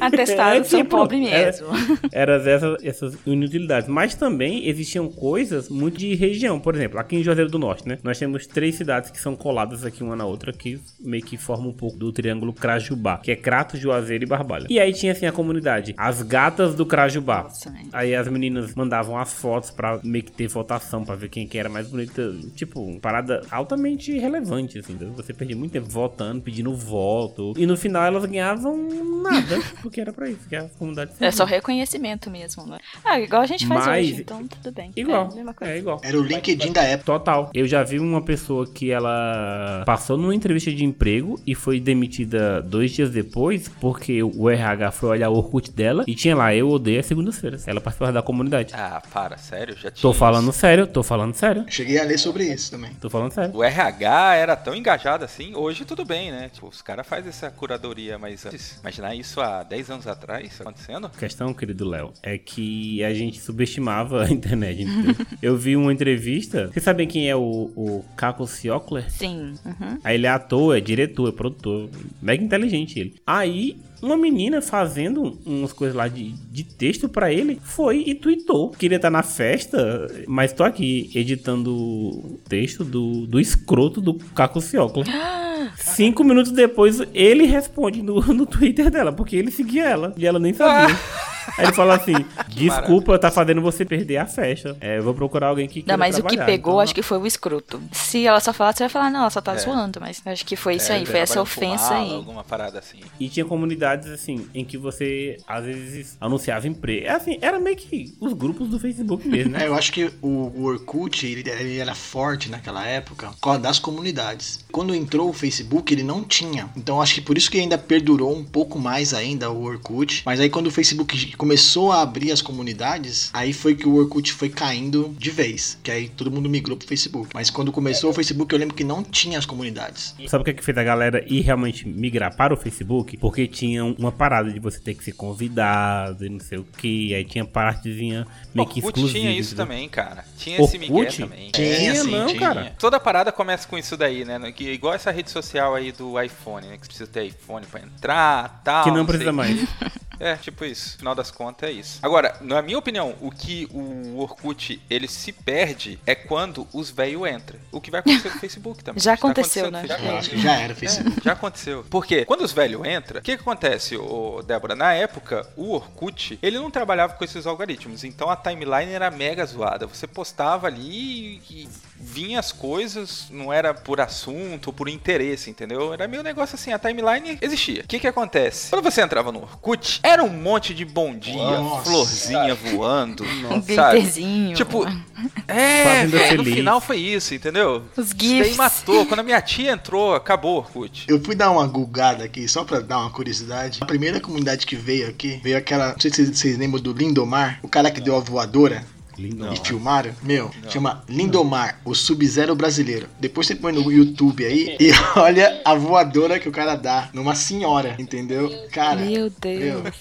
Atestado, 0.00 0.56
É, 0.56 0.64
sou 0.64 0.78
tipo, 0.80 0.90
pobre 0.96 1.26
é- 1.28 1.46
mesmo. 1.46 1.66
Eram 2.12 2.34
essas, 2.34 2.84
essas 2.84 3.18
inutilidades. 3.26 3.88
Mas 3.88 4.14
também 4.14 4.68
existiam 4.68 5.08
coisas 5.08 5.68
muito 5.68 5.98
de 5.98 6.14
região. 6.14 6.58
Por 6.60 6.74
exemplo, 6.74 6.98
aqui 6.98 7.16
em 7.16 7.22
Juazeiro 7.22 7.50
do 7.50 7.58
Norte, 7.58 7.88
né? 7.88 7.98
Nós 8.02 8.18
temos 8.18 8.46
três 8.46 8.74
cidades 8.76 9.10
que 9.10 9.20
são 9.20 9.34
coladas 9.36 9.84
aqui 9.84 10.02
uma 10.02 10.16
na 10.16 10.24
outra, 10.24 10.52
que 10.52 10.80
meio 11.00 11.24
que 11.24 11.36
formam 11.36 11.70
um 11.70 11.72
pouco 11.72 11.96
do 11.96 12.12
triângulo 12.12 12.52
Crajubá, 12.52 13.18
que 13.18 13.30
é 13.30 13.36
Crato, 13.36 13.76
Juazeiro 13.76 14.24
e 14.24 14.26
Barbalha. 14.26 14.66
E 14.68 14.78
aí 14.78 14.92
tinha 14.92 15.12
assim 15.12 15.26
a 15.26 15.32
comunidade, 15.32 15.94
as 15.96 16.22
gatas 16.22 16.74
do 16.74 16.84
Crajubá. 16.86 17.44
Nossa, 17.44 17.70
né? 17.70 17.84
Aí 17.92 18.14
as 18.14 18.28
meninas 18.28 18.74
mandavam 18.74 19.18
as 19.18 19.32
fotos 19.32 19.70
pra 19.70 20.00
meio 20.04 20.24
que 20.24 20.32
ter 20.32 20.46
votação, 20.48 21.04
pra 21.04 21.14
ver 21.16 21.28
quem 21.28 21.46
que 21.46 21.58
era 21.58 21.68
mais 21.68 21.88
bonita. 21.88 22.32
Tipo, 22.54 22.98
parada 23.00 23.42
altamente 23.50 24.16
relevante, 24.18 24.39
assim. 24.42 24.78
entendeu? 24.78 25.12
Você 25.16 25.32
perdia 25.32 25.56
muito 25.56 25.72
tempo 25.72 25.88
votando, 25.88 26.40
pedindo 26.40 26.74
voto. 26.74 27.52
E 27.56 27.66
no 27.66 27.76
final 27.76 28.04
elas 28.04 28.24
ganhavam 28.24 28.76
nada, 29.22 29.58
porque 29.82 30.00
era 30.00 30.12
pra 30.12 30.28
isso, 30.28 30.48
que 30.48 30.56
a 30.56 30.64
comunidade 30.78 31.12
É 31.20 31.30
só 31.30 31.44
reconhecimento 31.44 32.30
mesmo, 32.30 32.66
né? 32.66 32.78
Ah, 33.04 33.20
igual 33.20 33.42
a 33.42 33.46
gente 33.46 33.66
faz 33.66 33.86
Mas- 33.86 34.06
hoje, 34.10 34.20
então 34.22 34.46
tudo 34.46 34.72
bem. 34.72 34.90
Igual, 34.96 35.28
É, 35.32 35.34
mesma 35.36 35.54
coisa. 35.54 35.72
é 35.74 35.78
igual. 35.78 36.00
Era 36.02 36.18
o 36.18 36.22
LinkedIn 36.22 36.72
da 36.72 36.82
época. 36.82 37.04
Total. 37.12 37.50
Eu 37.54 37.66
já 37.66 37.82
vi 37.82 37.98
uma 37.98 38.22
pessoa 38.22 38.66
que 38.66 38.90
ela 38.90 39.82
passou 39.86 40.16
numa 40.16 40.34
entrevista 40.34 40.70
de 40.72 40.84
emprego 40.84 41.40
e 41.46 41.54
foi 41.54 41.80
demitida 41.80 42.62
dois 42.62 42.90
dias 42.92 43.10
depois 43.10 43.68
porque 43.80 44.22
o 44.22 44.48
RH 44.48 44.90
foi 44.92 45.08
olhar 45.10 45.30
o 45.30 45.34
Orkut 45.36 45.70
dela 45.70 46.04
e 46.06 46.14
tinha 46.14 46.34
lá, 46.36 46.54
eu 46.54 46.68
odeio 46.68 47.00
as 47.00 47.06
segundas-feiras. 47.06 47.66
Ela 47.66 47.80
participava 47.80 48.12
da 48.12 48.22
comunidade. 48.22 48.72
Ah, 48.74 49.02
para, 49.12 49.36
sério? 49.36 49.74
Já 49.74 49.90
tinha 49.90 50.02
Tô 50.02 50.10
isso? 50.10 50.18
falando 50.18 50.52
sério, 50.52 50.86
tô 50.86 51.02
falando 51.02 51.34
sério. 51.34 51.64
Cheguei 51.68 51.98
a 51.98 52.04
ler 52.04 52.18
sobre 52.18 52.44
isso 52.44 52.70
também. 52.70 52.92
Tô 53.00 53.08
falando 53.10 53.32
sério. 53.32 53.54
O 53.54 53.62
RH 53.62 54.29
era 54.34 54.56
tão 54.56 54.74
engajado 54.74 55.24
assim, 55.24 55.54
hoje 55.54 55.84
tudo 55.84 56.04
bem, 56.04 56.30
né? 56.30 56.48
Tipo, 56.52 56.68
os 56.68 56.82
caras 56.82 57.06
fazem 57.06 57.28
essa 57.28 57.50
curadoria, 57.50 58.18
mas 58.18 58.44
antes, 58.46 58.78
imaginar 58.78 59.14
isso 59.14 59.40
há 59.40 59.62
10 59.62 59.90
anos 59.90 60.06
atrás 60.06 60.60
acontecendo? 60.60 61.06
A 61.06 61.18
questão, 61.18 61.52
querido 61.52 61.88
Léo, 61.88 62.12
é 62.22 62.38
que 62.38 63.02
a 63.04 63.12
gente 63.12 63.40
subestimava 63.40 64.24
a 64.24 64.30
internet, 64.30 64.82
entendeu? 64.82 65.26
Eu 65.40 65.56
vi 65.56 65.76
uma 65.76 65.92
entrevista. 65.92 66.68
Vocês 66.68 66.84
sabem 66.84 67.06
quem 67.06 67.28
é 67.28 67.36
o, 67.36 67.40
o 67.76 68.04
Caco 68.16 68.46
Ciocler? 68.46 69.10
Sim. 69.10 69.54
uhum. 69.64 69.98
Aí 70.02 70.14
ele 70.14 70.26
é 70.26 70.30
ator, 70.30 70.76
é 70.76 70.80
diretor, 70.80 71.28
é 71.28 71.32
produtor. 71.32 71.88
Mega 72.20 72.42
inteligente 72.42 72.98
ele. 72.98 73.14
Aí, 73.26 73.76
uma 74.02 74.16
menina 74.16 74.62
fazendo 74.62 75.38
umas 75.44 75.72
coisas 75.72 75.96
lá 75.96 76.08
de, 76.08 76.32
de 76.50 76.64
texto 76.64 77.08
pra 77.08 77.32
ele 77.32 77.60
foi 77.62 78.04
e 78.06 78.14
tweetou. 78.14 78.70
Queria 78.70 78.96
estar 78.96 79.10
na 79.10 79.22
festa, 79.22 80.06
mas 80.26 80.52
tô 80.52 80.64
aqui 80.64 81.10
editando 81.14 81.74
o 81.74 82.40
texto 82.48 82.84
do, 82.84 83.26
do 83.26 83.38
escroto 83.40 84.00
do 84.00 84.14
Caco 84.14 84.60
Ciocla. 84.60 85.04
Cinco 85.76 86.24
minutos 86.24 86.52
depois, 86.52 87.00
ele 87.14 87.44
responde 87.44 88.02
no, 88.02 88.20
no 88.32 88.46
Twitter 88.46 88.90
dela, 88.90 89.12
porque 89.12 89.36
ele 89.36 89.50
seguia 89.50 89.84
ela 89.84 90.14
e 90.16 90.26
ela 90.26 90.38
nem 90.38 90.52
sabia. 90.52 90.96
Aí 91.58 91.66
ele 91.66 91.72
fala 91.72 91.96
assim: 91.96 92.14
Desculpa, 92.48 93.18
tá 93.18 93.30
fazendo 93.30 93.60
você 93.60 93.84
perder 93.84 94.18
a 94.18 94.26
festa. 94.26 94.76
É, 94.80 94.98
eu 94.98 95.02
vou 95.02 95.14
procurar 95.14 95.48
alguém 95.48 95.68
que. 95.68 95.84
Não, 95.86 95.96
mas 95.96 96.18
o 96.18 96.22
que 96.22 96.28
trabalhar." 96.36 96.46
pegou, 96.46 96.72
Então, 96.74 96.80
acho 96.80 96.94
que 96.94 97.02
foi 97.02 97.18
o 97.18 97.26
escroto. 97.26 97.80
Se 97.92 98.26
ela 98.26 98.40
só 98.40 98.52
falasse, 98.52 98.78
você 98.78 98.84
vai 98.84 98.90
falar, 98.90 99.10
não, 99.10 99.20
ela 99.20 99.30
só 99.30 99.40
tá 99.40 99.56
zoando, 99.56 100.00
mas 100.00 100.22
acho 100.24 100.44
que 100.44 100.56
foi 100.56 100.76
isso 100.76 100.92
É, 100.92 100.96
aí, 100.96 101.06
foi 101.06 101.20
essa 101.20 101.40
ofensa 101.40 101.94
aí. 101.94 102.12
Alguma 102.14 102.44
parada 102.44 102.78
assim. 102.78 102.98
E 103.18 103.28
tinha 103.28 103.44
comunidades, 103.44 104.08
assim, 104.08 104.46
em 104.54 104.64
que 104.64 104.76
você, 104.78 105.36
às 105.46 105.64
vezes, 105.64 106.16
anunciava 106.20 106.66
emprego. 106.68 107.06
É 107.06 107.10
assim, 107.10 107.38
era 107.40 107.58
meio 107.58 107.76
que 107.76 108.14
os 108.20 108.32
grupos 108.32 108.68
do 108.68 108.78
Facebook 108.78 109.26
mesmo, 109.28 109.56
É, 109.56 109.60
né? 109.60 109.68
eu 109.68 109.74
acho 109.74 109.92
que 109.92 110.10
o, 110.22 110.28
o 110.28 110.64
Orkut, 110.64 111.26
ele, 111.26 111.48
ele 111.48 111.78
era 111.78 111.94
forte 111.94 112.50
naquela 112.50 112.84
época 112.86 113.28
por 113.28 113.40
causa 113.40 113.60
das 113.60 113.78
comunidades. 113.78 114.64
Quando 114.72 114.94
entrou 114.94 115.28
o 115.28 115.32
Facebook, 115.32 115.92
ele 115.92 116.02
não 116.02 116.22
tinha. 116.24 116.68
Então 116.76 117.00
acho 117.00 117.14
que 117.14 117.20
por 117.20 117.36
isso 117.36 117.50
que 117.50 117.58
ainda 117.58 117.76
perdurou 117.78 118.34
um 118.36 118.44
pouco 118.44 118.78
mais 118.78 119.12
ainda 119.14 119.50
o 119.50 119.62
Orkut. 119.62 120.22
Mas 120.24 120.40
aí 120.40 120.48
quando 120.50 120.66
o 120.68 120.70
Facebook 120.70 121.29
começou 121.36 121.92
a 121.92 122.02
abrir 122.02 122.32
as 122.32 122.42
comunidades, 122.42 123.30
aí 123.32 123.52
foi 123.52 123.74
que 123.74 123.86
o 123.88 123.96
Orkut 123.96 124.32
foi 124.32 124.48
caindo 124.48 125.14
de 125.18 125.30
vez. 125.30 125.78
Que 125.82 125.90
aí 125.90 126.08
todo 126.08 126.30
mundo 126.30 126.48
migrou 126.48 126.76
pro 126.76 126.86
Facebook. 126.86 127.30
Mas 127.34 127.50
quando 127.50 127.72
começou 127.72 128.10
o 128.10 128.12
Facebook, 128.14 128.52
eu 128.52 128.58
lembro 128.58 128.74
que 128.74 128.84
não 128.84 129.02
tinha 129.02 129.38
as 129.38 129.46
comunidades. 129.46 130.14
Sabe 130.28 130.42
o 130.42 130.44
que, 130.44 130.50
é 130.50 130.54
que 130.54 130.64
fez 130.64 130.76
a 130.78 130.82
galera 130.84 131.24
ir 131.26 131.40
realmente 131.40 131.86
migrar 131.86 132.34
para 132.36 132.54
o 132.54 132.56
Facebook? 132.56 133.16
Porque 133.16 133.46
tinha 133.46 133.84
uma 133.84 134.12
parada 134.12 134.50
de 134.50 134.58
você 134.58 134.78
ter 134.78 134.94
que 134.94 135.04
ser 135.04 135.12
convidado 135.12 136.24
e 136.24 136.28
não 136.28 136.40
sei 136.40 136.58
o 136.58 136.64
que. 136.64 137.14
Aí 137.14 137.24
tinha 137.24 137.44
partezinha 137.44 138.26
meio 138.54 138.68
que 138.68 138.80
Orkut 138.80 138.88
exclusiva. 138.98 139.18
tinha 139.18 139.30
isso 139.32 139.54
entendeu? 139.54 139.66
também, 139.66 139.88
cara. 139.88 140.24
Tinha 140.36 140.60
esse 140.60 140.78
Miguel 140.78 140.96
Orkut? 140.96 141.20
também. 141.22 141.50
Tinha, 141.50 141.76
Tinha 141.76 141.94
sim, 141.96 142.10
não, 142.10 142.26
tinha. 142.26 142.40
cara. 142.40 142.74
Toda 142.78 142.98
parada 143.00 143.32
começa 143.32 143.66
com 143.68 143.76
isso 143.78 143.96
daí, 143.96 144.24
né? 144.24 144.52
Que, 144.52 144.70
igual 144.70 144.94
essa 144.94 145.10
rede 145.10 145.30
social 145.30 145.74
aí 145.74 145.92
do 145.92 146.20
iPhone, 146.20 146.66
né? 146.66 146.76
Que 146.76 146.84
você 146.86 146.88
precisa 146.88 147.06
ter 147.10 147.24
iPhone 147.26 147.66
pra 147.66 147.80
entrar, 147.80 148.60
tal. 148.64 148.84
Que 148.84 148.90
não 148.90 148.98
sei 148.98 149.04
precisa 149.06 149.32
mais. 149.32 149.60
É, 150.20 150.36
tipo 150.36 150.66
isso. 150.66 150.98
Final 150.98 151.14
das 151.20 151.30
contas 151.30 151.68
é 151.68 151.72
isso. 151.72 151.98
Agora, 152.02 152.36
na 152.40 152.62
minha 152.62 152.78
opinião, 152.78 153.14
o 153.20 153.30
que 153.30 153.68
o 153.72 154.18
Orkut 154.18 154.80
ele 154.88 155.06
se 155.08 155.32
perde 155.32 155.98
é 156.06 156.14
quando 156.14 156.66
os 156.72 156.90
velhos 156.90 157.28
entram. 157.28 157.58
O 157.70 157.80
que 157.80 157.90
vai 157.90 158.00
acontecer 158.00 158.30
com 158.30 158.36
o 158.36 158.40
Facebook 158.40 158.82
também. 158.84 159.02
Já 159.02 159.10
Tá 159.12 159.14
aconteceu, 159.14 159.70
né? 159.70 159.80
com 159.82 159.86
o 159.86 159.90
Eu 159.90 159.98
Facebook. 159.98 160.18
acho 160.18 160.30
que 160.30 160.38
já 160.40 160.52
era 160.54 160.74
Facebook. 160.74 161.20
Já 161.24 161.32
aconteceu. 161.32 161.84
Porque 161.90 162.24
quando 162.24 162.42
os 162.42 162.52
velhos 162.52 162.86
entram, 162.86 163.20
o 163.20 163.22
que, 163.22 163.36
que 163.36 163.42
acontece, 163.42 163.96
ô, 163.96 164.42
Débora? 164.42 164.74
Na 164.74 164.92
época, 164.94 165.46
o 165.56 165.72
Orkut, 165.74 166.38
ele 166.42 166.58
não 166.58 166.70
trabalhava 166.70 167.14
com 167.14 167.24
esses 167.24 167.46
algoritmos. 167.46 168.04
Então 168.04 168.30
a 168.30 168.36
timeline 168.36 168.92
era 168.92 169.10
mega 169.10 169.44
zoada. 169.44 169.86
Você 169.86 170.06
postava 170.06 170.66
ali 170.66 171.42
e 171.50 171.68
vinha 172.00 172.38
as 172.40 172.50
coisas, 172.52 173.26
não 173.30 173.52
era 173.52 173.74
por 173.74 174.00
assunto 174.00 174.68
ou 174.68 174.72
por 174.72 174.88
interesse, 174.88 175.50
entendeu? 175.50 175.92
Era 175.92 176.08
meio 176.08 176.22
negócio 176.22 176.54
assim, 176.54 176.72
a 176.72 176.78
timeline 176.78 177.38
existia. 177.40 177.82
O 177.82 177.86
que 177.86 177.98
que 178.00 178.06
acontece? 178.06 178.70
Quando 178.70 178.82
você 178.82 179.02
entrava 179.02 179.30
no 179.30 179.40
Orkut, 179.42 180.00
era 180.02 180.22
um 180.24 180.28
monte 180.30 180.74
de 180.74 180.84
bom 180.84 181.16
dia, 181.16 181.36
Nossa. 181.36 181.84
florzinha 181.90 182.54
voando, 182.54 183.24
Um 183.50 183.62
sabe? 183.62 183.98
glitterzinho. 184.00 184.54
Tipo, 184.56 184.84
é, 185.46 185.84
Fazenda 186.06 186.34
no 186.36 186.44
final 186.44 186.80
foi 186.80 186.96
isso, 186.98 187.34
entendeu? 187.34 187.82
Os 187.96 188.06
Isso 188.06 188.16
daí 188.16 188.44
GIFs. 188.44 188.56
matou. 188.56 189.06
Quando 189.06 189.20
a 189.20 189.24
minha 189.24 189.40
tia 189.40 189.72
entrou, 189.72 190.14
acabou 190.14 190.54
o 190.54 190.58
Orkut. 190.58 191.04
Eu 191.08 191.22
fui 191.22 191.34
dar 191.34 191.50
uma 191.50 191.66
gulgada 191.66 192.24
aqui, 192.24 192.48
só 192.48 192.64
pra 192.64 192.80
dar 192.80 192.98
uma 192.98 193.10
curiosidade. 193.10 193.78
A 193.82 193.86
primeira 193.86 194.20
comunidade 194.20 194.66
que 194.66 194.76
veio 194.76 195.08
aqui, 195.08 195.40
veio 195.42 195.56
aquela. 195.58 195.92
Não 195.92 196.00
sei 196.00 196.10
se 196.10 196.34
vocês 196.34 196.56
lembram 196.58 196.80
do 196.82 196.92
Lindomar, 196.92 197.58
o 197.62 197.68
cara 197.68 197.90
que 197.90 198.00
deu 198.00 198.16
a 198.16 198.20
voadora. 198.20 198.84
Lindo. 199.18 199.52
E 199.52 199.56
filmaram? 199.56 200.12
Meu, 200.22 200.50
chama 200.68 201.02
Lindomar, 201.08 201.80
o 201.84 201.94
Sub-Zero 201.94 202.54
brasileiro. 202.54 203.06
Depois 203.18 203.46
você 203.46 203.54
põe 203.54 203.72
no 203.72 203.90
YouTube 203.90 204.44
aí 204.44 204.76
e 204.80 204.90
olha 205.16 205.60
a 205.64 205.74
voadora 205.74 206.38
que 206.38 206.48
o 206.48 206.52
cara 206.52 206.74
dá 206.74 207.08
numa 207.12 207.34
senhora, 207.34 207.96
entendeu? 207.98 208.50
Cara. 208.72 209.00
Meu 209.00 209.30
Deus. 209.40 209.94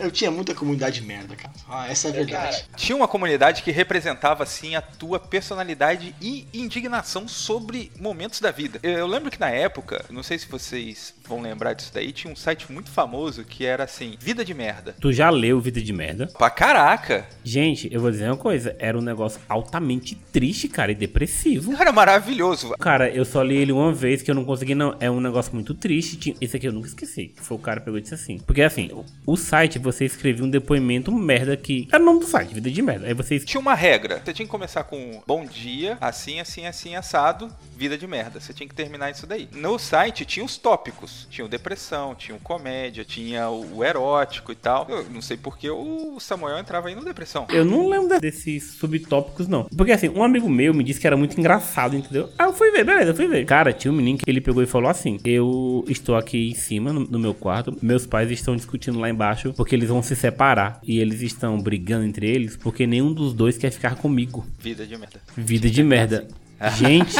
Eu 0.00 0.10
tinha 0.10 0.30
muita 0.30 0.54
comunidade 0.54 1.02
merda, 1.02 1.36
cara. 1.36 1.52
Ah, 1.68 1.88
essa 1.88 2.08
é 2.08 2.10
a 2.10 2.14
verdade. 2.14 2.64
Tinha 2.76 2.96
uma 2.96 3.08
comunidade 3.08 3.62
que 3.62 3.70
representava, 3.70 4.42
assim, 4.42 4.74
a 4.74 4.80
tua 4.80 5.18
personalidade 5.18 6.14
e 6.20 6.46
indignação 6.52 7.28
sobre 7.28 7.90
momentos 7.98 8.40
da 8.40 8.50
vida. 8.50 8.80
Eu 8.82 9.06
lembro 9.06 9.30
que 9.30 9.40
na 9.40 9.50
época, 9.50 10.04
não 10.10 10.22
sei 10.22 10.38
se 10.38 10.48
vocês 10.48 11.14
vão 11.26 11.40
lembrar 11.40 11.74
disso 11.74 11.92
daí, 11.94 12.12
tinha 12.12 12.32
um 12.32 12.36
site 12.36 12.70
muito 12.72 12.90
famoso 12.90 13.44
que 13.44 13.64
era 13.64 13.84
assim, 13.84 14.16
Vida 14.20 14.44
de 14.44 14.52
Merda. 14.52 14.94
Tu 15.00 15.12
já 15.12 15.30
leu 15.30 15.60
Vida 15.60 15.80
de 15.80 15.92
Merda? 15.92 16.26
Pra 16.26 16.50
caraca! 16.50 17.26
Gente, 17.44 17.92
eu 17.92 18.00
vou 18.00 18.10
dizer 18.10 18.26
uma 18.26 18.36
coisa. 18.36 18.74
Era 18.78 18.98
um 18.98 19.02
negócio 19.02 19.40
altamente 19.48 20.14
triste, 20.32 20.68
cara, 20.68 20.92
e 20.92 20.94
depressivo. 20.94 21.74
Era 21.80 21.92
maravilhoso. 21.92 22.74
Cara, 22.78 23.08
eu 23.08 23.24
só 23.24 23.42
li 23.42 23.56
ele 23.56 23.72
uma 23.72 23.92
vez 23.92 24.22
que 24.22 24.30
eu 24.30 24.34
não 24.34 24.44
consegui, 24.44 24.74
não. 24.74 24.96
É 25.00 25.10
um 25.10 25.20
negócio 25.20 25.54
muito 25.54 25.74
triste. 25.74 26.36
Esse 26.40 26.56
aqui 26.56 26.66
eu 26.66 26.72
nunca 26.72 26.88
esqueci. 26.88 27.28
Que 27.28 27.42
foi 27.42 27.56
o 27.56 27.60
cara 27.60 27.80
que 27.80 27.86
pegou 27.86 27.98
e 27.98 28.02
disse 28.02 28.14
assim. 28.14 28.38
Porque 28.38 28.62
assim, 28.62 28.90
o 29.26 29.36
site 29.36 29.78
você 29.92 30.04
escrevia 30.04 30.44
um 30.44 30.50
depoimento 30.50 31.12
merda 31.12 31.56
que. 31.56 31.88
Era 31.92 32.02
o 32.02 32.06
nome 32.06 32.20
do 32.20 32.26
site, 32.26 32.54
vida 32.54 32.70
de 32.70 32.82
merda. 32.82 33.06
Aí 33.06 33.14
você 33.14 33.38
Tinha 33.40 33.60
uma 33.60 33.74
regra. 33.74 34.20
Você 34.24 34.32
tinha 34.32 34.46
que 34.46 34.50
começar 34.50 34.84
com 34.84 35.22
bom 35.26 35.44
dia, 35.44 35.96
assim, 36.00 36.40
assim, 36.40 36.66
assim, 36.66 36.94
assado, 36.96 37.48
vida 37.76 37.96
de 37.96 38.06
merda. 38.06 38.40
Você 38.40 38.52
tinha 38.52 38.68
que 38.68 38.74
terminar 38.74 39.10
isso 39.10 39.26
daí. 39.26 39.48
No 39.54 39.78
site 39.78 40.24
tinha 40.24 40.44
os 40.44 40.56
tópicos. 40.56 41.26
Tinha 41.30 41.44
o 41.44 41.48
depressão, 41.48 42.14
tinha 42.14 42.36
o 42.36 42.40
comédia, 42.40 43.04
tinha 43.04 43.48
o 43.50 43.84
erótico 43.84 44.52
e 44.52 44.54
tal. 44.56 44.86
Eu 44.88 45.04
não 45.10 45.20
sei 45.22 45.36
porque 45.36 45.68
o 45.70 46.18
Samuel 46.20 46.58
entrava 46.58 46.88
aí 46.88 46.94
no 46.94 47.04
depressão. 47.04 47.46
Eu 47.50 47.64
não 47.64 47.88
lembro 47.88 48.08
de- 48.14 48.20
desses 48.20 48.72
subtópicos, 48.74 49.48
não. 49.48 49.64
Porque 49.76 49.92
assim, 49.92 50.08
um 50.08 50.22
amigo 50.22 50.48
meu 50.48 50.72
me 50.74 50.84
disse 50.84 51.00
que 51.00 51.06
era 51.06 51.16
muito 51.16 51.38
engraçado, 51.38 51.96
entendeu? 51.96 52.28
Aí 52.38 52.46
eu 52.46 52.52
fui 52.52 52.70
ver, 52.70 52.84
beleza, 52.84 53.10
eu 53.10 53.14
fui 53.14 53.26
ver. 53.28 53.44
Cara, 53.44 53.72
tinha 53.72 53.90
um 53.92 53.96
menino 53.96 54.18
que 54.18 54.28
ele 54.28 54.40
pegou 54.40 54.62
e 54.62 54.66
falou 54.66 54.90
assim: 54.90 55.18
Eu 55.24 55.84
estou 55.88 56.16
aqui 56.16 56.50
em 56.50 56.54
cima, 56.54 56.92
no, 56.92 57.00
no 57.00 57.18
meu 57.18 57.34
quarto. 57.34 57.76
Meus 57.82 58.06
pais 58.06 58.30
estão 58.30 58.56
discutindo 58.56 58.98
lá 58.98 59.08
embaixo 59.08 59.52
porque 59.56 59.74
eles 59.80 59.88
vão 59.88 60.02
se 60.02 60.14
separar. 60.14 60.78
E 60.82 60.98
eles 61.00 61.22
estão 61.22 61.58
brigando 61.58 62.04
entre 62.04 62.28
eles 62.28 62.56
porque 62.56 62.86
nenhum 62.86 63.12
dos 63.12 63.32
dois 63.32 63.58
quer 63.58 63.70
ficar 63.70 63.96
comigo. 63.96 64.46
Vida 64.58 64.86
de 64.86 64.96
merda. 64.96 65.20
Vida 65.36 65.70
de 65.70 65.82
merda. 65.82 66.28
Gente, 66.76 67.16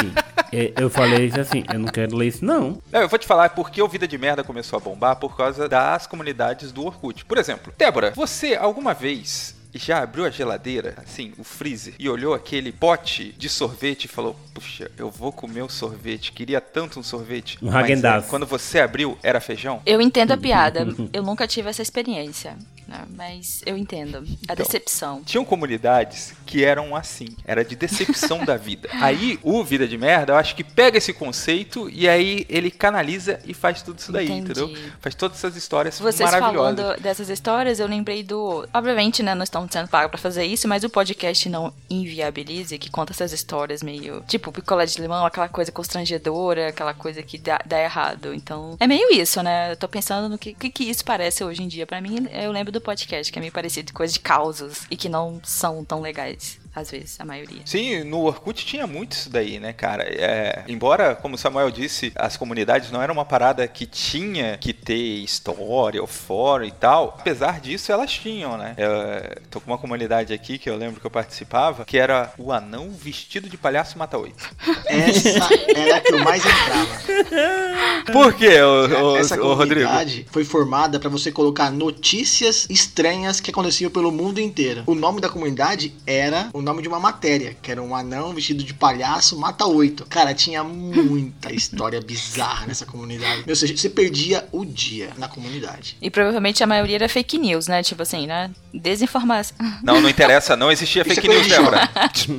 é, 0.53 0.71
eu 0.79 0.89
falei 0.89 1.25
isso 1.25 1.39
assim: 1.39 1.63
Eu 1.73 1.79
não 1.79 1.87
quero 1.87 2.15
ler 2.15 2.27
isso, 2.27 2.45
não. 2.45 2.79
Não, 2.91 3.01
eu 3.01 3.09
vou 3.09 3.17
te 3.17 3.25
falar 3.25 3.49
porque 3.49 3.81
o 3.81 3.87
Vida 3.87 4.07
de 4.07 4.15
Merda 4.15 4.43
começou 4.43 4.77
a 4.77 4.79
bombar 4.79 5.15
por 5.15 5.35
causa 5.35 5.67
das 5.67 6.05
comunidades 6.05 6.71
do 6.71 6.85
Orkut. 6.85 7.25
Por 7.25 7.39
exemplo, 7.39 7.73
Débora, 7.75 8.11
você 8.15 8.53
alguma 8.53 8.93
vez 8.93 9.55
já 9.73 10.01
abriu 10.03 10.25
a 10.25 10.29
geladeira, 10.29 10.95
assim, 10.97 11.33
o 11.37 11.43
freezer, 11.43 11.93
e 11.97 12.09
olhou 12.09 12.33
aquele 12.33 12.71
pote 12.71 13.33
de 13.37 13.47
sorvete 13.49 14.05
e 14.05 14.07
falou: 14.07 14.35
Puxa, 14.53 14.89
eu 14.97 15.09
vou 15.09 15.31
comer 15.31 15.61
o 15.61 15.69
sorvete, 15.69 16.31
queria 16.31 16.59
tanto 16.59 16.99
um 16.99 17.03
sorvete. 17.03 17.57
Um 17.61 17.71
Mas, 17.71 18.03
é, 18.03 18.21
Quando 18.21 18.45
você 18.45 18.79
abriu, 18.79 19.17
era 19.23 19.39
feijão? 19.39 19.81
Eu 19.85 20.01
entendo 20.01 20.31
a 20.31 20.37
piada. 20.37 20.87
Eu 21.13 21.23
nunca 21.23 21.47
tive 21.47 21.69
essa 21.69 21.81
experiência. 21.81 22.57
né? 22.87 23.05
Mas 23.15 23.61
eu 23.65 23.77
entendo. 23.77 24.17
A 24.17 24.53
Então. 24.53 24.55
decepção. 24.55 25.23
Tinham 25.23 25.45
comunidades 25.45 26.33
que 26.51 26.65
eram 26.65 26.93
assim, 26.93 27.29
era 27.45 27.63
de 27.63 27.77
decepção 27.77 28.43
da 28.43 28.57
vida. 28.57 28.89
Aí 28.99 29.39
o 29.41 29.63
Vida 29.63 29.87
de 29.87 29.97
Merda, 29.97 30.33
eu 30.33 30.37
acho 30.37 30.53
que 30.53 30.65
pega 30.65 30.97
esse 30.97 31.13
conceito 31.13 31.89
e 31.89 32.09
aí 32.09 32.45
ele 32.49 32.69
canaliza 32.69 33.39
e 33.45 33.53
faz 33.53 33.81
tudo 33.81 33.99
isso 33.99 34.11
daí, 34.11 34.25
Entendi. 34.25 34.51
entendeu? 34.51 34.91
Faz 34.99 35.15
todas 35.15 35.37
essas 35.37 35.55
histórias 35.55 35.97
Vocês 35.97 36.29
maravilhosas. 36.29 36.75
falando 36.75 37.01
dessas 37.01 37.29
histórias, 37.29 37.79
eu 37.79 37.87
lembrei 37.87 38.21
do. 38.21 38.67
Obviamente, 38.73 39.23
né, 39.23 39.33
não 39.33 39.45
estamos 39.45 39.71
sendo 39.71 39.87
pagos 39.87 40.11
pra 40.11 40.19
fazer 40.19 40.43
isso, 40.43 40.67
mas 40.67 40.83
o 40.83 40.89
podcast 40.89 41.47
não 41.47 41.71
Inviabilize, 41.89 42.77
que 42.77 42.89
conta 42.89 43.13
essas 43.13 43.31
histórias 43.31 43.81
meio. 43.81 44.21
Tipo, 44.27 44.51
picolé 44.51 44.85
de 44.85 44.99
limão, 44.99 45.25
aquela 45.25 45.47
coisa 45.47 45.71
constrangedora, 45.71 46.67
aquela 46.67 46.93
coisa 46.93 47.23
que 47.23 47.37
dá, 47.37 47.61
dá 47.65 47.81
errado. 47.81 48.33
Então, 48.33 48.75
é 48.77 48.87
meio 48.87 49.09
isso, 49.13 49.41
né? 49.41 49.71
Eu 49.71 49.77
tô 49.77 49.87
pensando 49.87 50.27
no 50.27 50.37
que, 50.37 50.53
que, 50.53 50.69
que 50.69 50.83
isso 50.83 51.05
parece 51.05 51.45
hoje 51.45 51.63
em 51.63 51.69
dia. 51.69 51.87
Pra 51.87 52.01
mim, 52.01 52.27
eu 52.33 52.51
lembro 52.51 52.73
do 52.73 52.81
podcast, 52.81 53.31
que 53.31 53.39
é 53.39 53.41
meio 53.41 53.53
parecido 53.53 53.93
com 53.93 53.99
coisa 53.99 54.11
de 54.11 54.19
causos 54.19 54.81
e 54.91 54.97
que 54.97 55.07
não 55.07 55.39
são 55.43 55.85
tão 55.85 56.01
legais, 56.01 56.40
bitch. 56.41 56.60
Às 56.73 56.89
vezes, 56.89 57.19
a 57.19 57.25
maioria. 57.25 57.61
Sim, 57.65 58.03
no 58.03 58.21
Orkut 58.21 58.65
tinha 58.65 58.87
muito 58.87 59.13
isso 59.13 59.29
daí, 59.29 59.59
né, 59.59 59.73
cara? 59.73 60.03
É, 60.03 60.63
embora, 60.67 61.15
como 61.15 61.35
o 61.35 61.37
Samuel 61.37 61.69
disse, 61.69 62.11
as 62.15 62.37
comunidades 62.37 62.91
não 62.91 63.01
era 63.01 63.11
uma 63.11 63.25
parada 63.25 63.67
que 63.67 63.85
tinha 63.85 64.57
que 64.57 64.73
ter 64.73 64.95
história 64.95 66.01
ou 66.01 66.07
fórum 66.07 66.63
e 66.63 66.71
tal. 66.71 67.15
Apesar 67.19 67.59
disso, 67.59 67.91
elas 67.91 68.11
tinham, 68.11 68.57
né? 68.57 68.73
Eu, 68.77 69.41
tô 69.49 69.59
com 69.59 69.69
uma 69.71 69.77
comunidade 69.77 70.33
aqui 70.33 70.57
que 70.57 70.69
eu 70.69 70.77
lembro 70.77 70.99
que 70.99 71.05
eu 71.05 71.11
participava, 71.11 71.83
que 71.83 71.97
era 71.97 72.33
o 72.37 72.51
anão 72.51 72.89
vestido 72.91 73.49
de 73.49 73.57
palhaço 73.57 73.97
mata 73.97 74.17
oito. 74.17 74.49
Essa 74.85 75.49
era 75.75 75.97
a 75.97 75.99
que 75.99 76.13
eu 76.13 76.19
mais 76.19 76.43
entrava. 76.45 78.11
Por 78.11 78.33
quê, 78.33 78.61
ô, 78.61 79.11
ô, 79.11 79.17
Essa 79.17 79.41
ô, 79.41 79.53
Rodrigo? 79.53 79.85
comunidade 79.85 80.25
foi 80.31 80.43
formada 80.43 80.99
pra 80.99 81.09
você 81.09 81.31
colocar 81.31 81.69
notícias 81.71 82.65
estranhas 82.69 83.39
que 83.39 83.51
aconteciam 83.51 83.91
pelo 83.91 84.11
mundo 84.11 84.39
inteiro. 84.39 84.83
O 84.85 84.95
nome 84.95 85.19
da 85.19 85.29
comunidade 85.29 85.93
era 86.05 86.49
o 86.53 86.60
nome 86.61 86.81
de 86.81 86.87
uma 86.87 86.99
matéria, 86.99 87.55
que 87.61 87.71
era 87.71 87.81
um 87.81 87.95
anão 87.95 88.33
vestido 88.33 88.63
de 88.63 88.73
palhaço 88.73 89.37
mata 89.37 89.65
oito. 89.65 90.05
Cara, 90.05 90.33
tinha 90.33 90.63
muita 90.63 91.51
história 91.53 91.99
bizarra 92.01 92.67
nessa 92.67 92.85
comunidade. 92.85 93.43
Ou 93.47 93.55
seja, 93.55 93.75
você 93.75 93.89
perdia 93.89 94.47
o 94.51 94.65
dia 94.65 95.11
na 95.17 95.27
comunidade. 95.27 95.97
E 96.01 96.09
provavelmente 96.09 96.63
a 96.63 96.67
maioria 96.67 96.95
era 96.95 97.09
fake 97.09 97.37
news, 97.37 97.67
né? 97.67 97.83
Tipo 97.83 98.03
assim, 98.03 98.27
né? 98.27 98.51
Desinformação. 98.73 99.57
Não, 99.83 99.99
não 99.99 100.09
interessa, 100.09 100.55
não 100.55 100.71
existia 100.71 101.01
Isso 101.01 101.15
fake 101.15 101.27
é 101.27 101.33
news, 101.33 101.47
Débora. 101.47 101.89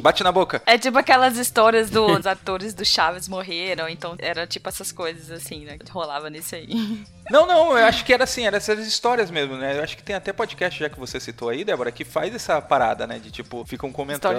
Bate 0.00 0.22
na 0.22 0.30
boca. 0.30 0.62
É 0.64 0.78
tipo 0.78 0.96
aquelas 0.96 1.36
histórias 1.36 1.90
dos 1.90 2.26
atores 2.26 2.72
do 2.72 2.84
Chaves 2.84 3.28
morreram, 3.28 3.88
então 3.88 4.14
era 4.18 4.46
tipo 4.46 4.68
essas 4.68 4.92
coisas 4.92 5.30
assim, 5.30 5.64
né? 5.64 5.76
Que 5.78 5.90
rolava 5.90 6.30
nisso 6.30 6.54
aí. 6.54 6.68
Não, 7.30 7.46
não, 7.46 7.78
eu 7.78 7.86
acho 7.86 8.04
que 8.04 8.12
era 8.12 8.24
assim, 8.24 8.46
era 8.46 8.56
essas 8.56 8.86
histórias 8.86 9.30
mesmo, 9.30 9.56
né? 9.56 9.78
Eu 9.78 9.82
acho 9.82 9.96
que 9.96 10.02
tem 10.02 10.14
até 10.14 10.32
podcast, 10.32 10.78
já 10.78 10.88
que 10.88 10.98
você 10.98 11.20
citou 11.20 11.48
aí, 11.48 11.64
Débora, 11.64 11.92
que 11.92 12.04
faz 12.04 12.34
essa 12.34 12.60
parada, 12.60 13.06
né? 13.06 13.18
De 13.18 13.30
tipo, 13.30 13.64
ficam 13.64 13.92
comentando 13.92 14.38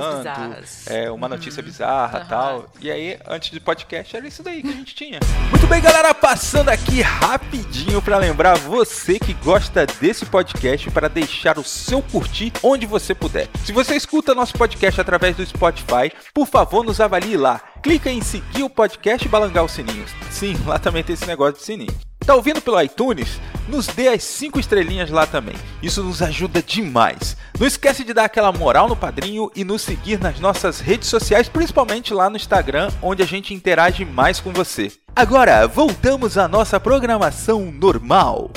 é, 0.87 1.09
uma 1.09 1.27
notícia 1.27 1.63
bizarra 1.63 2.19
e 2.19 2.21
Aham. 2.21 2.29
tal. 2.29 2.65
E 2.81 2.91
aí, 2.91 3.19
antes 3.27 3.51
do 3.51 3.61
podcast, 3.61 4.15
era 4.15 4.27
isso 4.27 4.43
daí 4.43 4.61
que 4.61 4.69
a 4.69 4.73
gente 4.73 4.93
tinha. 4.93 5.19
Muito 5.49 5.67
bem, 5.67 5.81
galera, 5.81 6.13
passando 6.13 6.69
aqui 6.69 7.01
rapidinho 7.01 8.01
pra 8.01 8.17
lembrar 8.17 8.57
você 8.57 9.17
que 9.17 9.33
gosta 9.33 9.85
desse 9.85 10.25
podcast 10.25 10.91
para 10.91 11.07
deixar 11.07 11.57
o 11.57 11.63
seu 11.63 12.01
curtir 12.01 12.51
onde 12.61 12.85
você 12.85 13.15
puder. 13.15 13.47
Se 13.65 13.71
você 13.71 13.95
escuta 13.95 14.35
nosso 14.35 14.53
podcast 14.53 14.99
através 14.99 15.35
do 15.35 15.45
Spotify, 15.45 16.11
por 16.33 16.47
favor, 16.47 16.83
nos 16.83 16.99
avalie 16.99 17.37
lá. 17.37 17.61
Clica 17.81 18.09
em 18.09 18.21
seguir 18.21 18.63
o 18.63 18.69
podcast 18.69 19.25
e 19.25 19.29
balangar 19.29 19.63
os 19.63 19.71
sininhos. 19.71 20.11
Sim, 20.29 20.55
lá 20.65 20.79
também 20.79 21.03
tem 21.03 21.13
esse 21.13 21.25
negócio 21.25 21.55
de 21.59 21.63
sininho. 21.63 22.12
Tá 22.25 22.35
ouvindo 22.35 22.61
pelo 22.61 22.81
iTunes? 22.81 23.37
Nos 23.67 23.85
dê 23.87 24.07
as 24.07 24.23
5 24.23 24.57
estrelinhas 24.57 25.09
lá 25.09 25.27
também. 25.27 25.55
Isso 25.81 26.01
nos 26.01 26.21
ajuda 26.21 26.61
demais. 26.61 27.35
Não 27.59 27.67
esquece 27.67 28.03
de 28.05 28.13
dar 28.13 28.25
aquela 28.25 28.51
moral 28.51 28.87
no 28.87 28.95
padrinho 28.95 29.51
e 29.53 29.65
nos 29.65 29.81
seguir 29.81 30.19
nas 30.21 30.39
nossas 30.39 30.79
redes 30.79 31.09
sociais, 31.09 31.49
principalmente 31.49 32.13
lá 32.13 32.29
no 32.29 32.37
Instagram, 32.37 32.89
onde 33.01 33.21
a 33.21 33.25
gente 33.25 33.53
interage 33.53 34.05
mais 34.05 34.39
com 34.39 34.53
você. 34.53 34.89
Agora, 35.13 35.67
voltamos 35.67 36.37
à 36.37 36.47
nossa 36.47 36.79
programação 36.79 37.71
normal. 37.71 38.51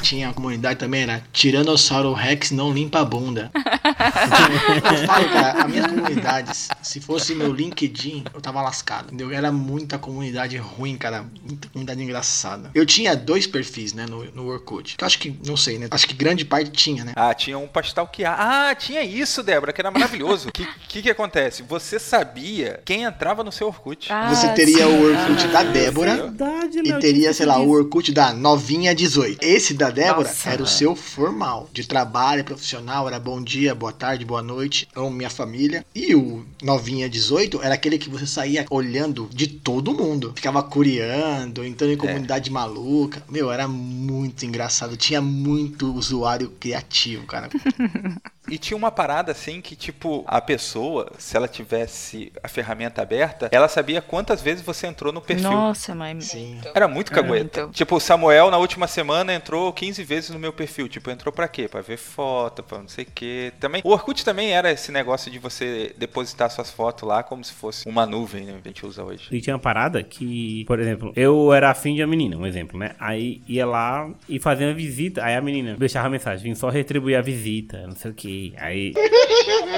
Tinha 0.00 0.28
a 0.28 0.32
comunidade 0.32 0.78
também, 0.78 1.02
era 1.02 1.22
Tiranossauro 1.32 2.12
Rex 2.12 2.50
não 2.52 2.72
limpa 2.72 3.00
a 3.00 3.04
bunda. 3.04 3.50
eu 3.98 5.06
falo, 5.06 5.28
cara, 5.28 5.64
as 5.64 5.70
minhas 5.70 5.86
comunidades, 5.90 6.68
se 6.82 7.00
fosse 7.00 7.34
meu 7.34 7.52
LinkedIn, 7.52 8.24
eu 8.34 8.40
tava 8.40 8.60
lascado. 8.62 9.06
Entendeu? 9.06 9.30
Era 9.30 9.50
muita 9.52 9.98
comunidade 9.98 10.56
ruim, 10.56 10.96
cara. 10.96 11.24
Muita 11.46 11.68
comunidade 11.68 12.02
engraçada. 12.02 12.70
Eu 12.74 12.84
tinha 12.86 13.14
dois 13.16 13.46
perfis, 13.46 13.92
né, 13.92 14.06
no, 14.06 14.24
no 14.32 14.46
Orkut. 14.48 14.96
Que 14.96 15.04
eu 15.04 15.06
acho 15.06 15.18
que, 15.18 15.38
não 15.46 15.56
sei, 15.56 15.78
né? 15.78 15.88
Acho 15.90 16.06
que 16.06 16.14
grande 16.14 16.44
parte 16.44 16.70
tinha, 16.70 17.04
né? 17.04 17.12
Ah, 17.16 17.34
tinha 17.34 17.58
um 17.58 17.66
pastel 17.66 18.06
que 18.06 18.24
Ah, 18.24 18.74
tinha 18.78 19.02
isso, 19.02 19.42
Débora, 19.42 19.72
que 19.72 19.80
era 19.80 19.90
maravilhoso. 19.90 20.48
O 20.48 20.52
que, 20.52 20.66
que 20.88 21.02
que 21.02 21.10
acontece? 21.10 21.62
Você 21.62 21.98
sabia 21.98 22.80
quem 22.84 23.02
entrava 23.04 23.42
no 23.44 23.52
seu 23.52 23.68
Orkut. 23.68 24.12
Ah, 24.12 24.32
Você 24.34 24.48
teria 24.50 24.84
sim. 24.86 24.92
o 24.92 25.10
Orkut 25.10 25.46
da 25.48 25.60
Ah, 25.60 25.64
Débora. 25.64 26.16
Verdade, 26.16 26.78
E 26.84 26.92
teria, 26.98 27.32
sei 27.32 27.46
lá, 27.46 27.58
o 27.58 27.68
Orkut 27.70 28.12
da 28.12 28.32
novinha 28.32 28.94
18. 28.94 29.38
Esse 29.42 29.74
da 29.74 29.90
Débora 29.90 30.28
Nossa. 30.28 30.50
era 30.50 30.62
o 30.62 30.66
seu 30.66 30.94
formal, 30.96 31.68
de 31.72 31.86
trabalho 31.86 32.44
profissional, 32.44 33.06
era 33.08 33.18
bom 33.18 33.42
dia, 33.42 33.74
boa 33.84 33.92
tarde, 33.92 34.24
boa 34.24 34.42
noite, 34.42 34.88
amo 34.96 35.10
minha 35.10 35.28
família. 35.28 35.84
E 35.94 36.14
o 36.14 36.42
novinha 36.62 37.06
18 37.06 37.60
era 37.62 37.74
aquele 37.74 37.98
que 37.98 38.08
você 38.08 38.26
saía 38.26 38.64
olhando 38.70 39.28
de 39.30 39.46
todo 39.46 39.92
mundo, 39.92 40.32
ficava 40.34 40.62
curiando, 40.62 41.62
entrando 41.62 41.92
em 41.92 41.96
comunidade 41.98 42.50
maluca. 42.50 43.22
Meu, 43.28 43.52
era 43.52 43.68
muito 43.68 44.46
engraçado, 44.46 44.96
tinha 44.96 45.20
muito 45.20 45.92
usuário 45.92 46.48
criativo, 46.58 47.26
cara. 47.26 47.50
E 48.48 48.58
tinha 48.58 48.76
uma 48.76 48.90
parada 48.90 49.32
assim 49.32 49.60
que, 49.60 49.74
tipo, 49.74 50.24
a 50.26 50.40
pessoa, 50.40 51.10
se 51.18 51.36
ela 51.36 51.48
tivesse 51.48 52.32
a 52.42 52.48
ferramenta 52.48 53.00
aberta, 53.02 53.48
ela 53.50 53.68
sabia 53.68 54.02
quantas 54.02 54.42
vezes 54.42 54.64
você 54.64 54.86
entrou 54.86 55.12
no 55.12 55.20
perfil. 55.20 55.50
Nossa, 55.50 55.94
mas. 55.94 56.24
Sim. 56.24 56.60
Era 56.74 56.86
muito 56.86 57.10
cagueta. 57.10 57.62
muito. 57.62 57.74
Tipo, 57.74 57.96
o 57.96 58.00
Samuel 58.00 58.50
na 58.50 58.58
última 58.58 58.86
semana 58.86 59.32
entrou 59.32 59.72
15 59.72 60.02
vezes 60.04 60.30
no 60.30 60.38
meu 60.38 60.52
perfil. 60.52 60.88
Tipo, 60.88 61.10
entrou 61.10 61.32
pra 61.32 61.48
quê? 61.48 61.68
Pra 61.68 61.80
ver 61.80 61.96
foto, 61.96 62.62
pra 62.62 62.78
não 62.78 62.88
sei 62.88 63.04
o 63.04 63.08
quê. 63.14 63.52
Também, 63.58 63.80
o 63.84 63.90
Orkut 63.90 64.24
também 64.24 64.52
era 64.52 64.70
esse 64.70 64.92
negócio 64.92 65.30
de 65.30 65.38
você 65.38 65.94
depositar 65.96 66.50
suas 66.50 66.70
fotos 66.70 67.08
lá 67.08 67.22
como 67.22 67.42
se 67.42 67.52
fosse 67.52 67.88
uma 67.88 68.04
nuvem, 68.06 68.44
né? 68.44 68.58
Que 68.62 68.68
a 68.68 68.70
gente 68.70 68.86
usa 68.86 69.02
hoje. 69.02 69.28
E 69.30 69.40
tinha 69.40 69.54
uma 69.54 69.62
parada 69.62 70.02
que, 70.02 70.64
por 70.66 70.78
exemplo, 70.78 71.12
eu 71.16 71.52
era 71.52 71.70
afim 71.70 71.94
de 71.94 72.02
uma 72.02 72.08
menina, 72.08 72.36
um 72.36 72.46
exemplo, 72.46 72.78
né? 72.78 72.94
Aí 72.98 73.42
ia 73.48 73.66
lá 73.66 74.10
e 74.28 74.38
fazia 74.38 74.66
uma 74.66 74.74
visita, 74.74 75.24
aí 75.24 75.34
a 75.34 75.40
menina 75.40 75.76
deixava 75.78 76.08
mensagem, 76.08 76.44
vim 76.44 76.54
só 76.54 76.68
retribuir 76.68 77.16
a 77.16 77.22
visita, 77.22 77.86
não 77.86 77.96
sei 77.96 78.10
o 78.10 78.14
que. 78.14 78.33
Aí. 78.58 78.92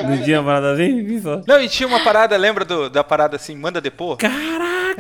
não 0.05 0.23
tinha 0.23 0.41
uma 0.41 0.53
parada 0.53 0.73
assim. 0.75 1.23
Não, 1.47 1.61
e 1.61 1.69
tinha 1.69 1.87
uma 1.89 2.01
parada, 2.01 2.37
lembra 2.37 2.65
do- 2.65 2.89
da 2.91 3.03
parada 3.05 3.37
assim, 3.37 3.57
manda 3.57 3.81
depor? 3.81 4.17
Caraca! 4.17 4.97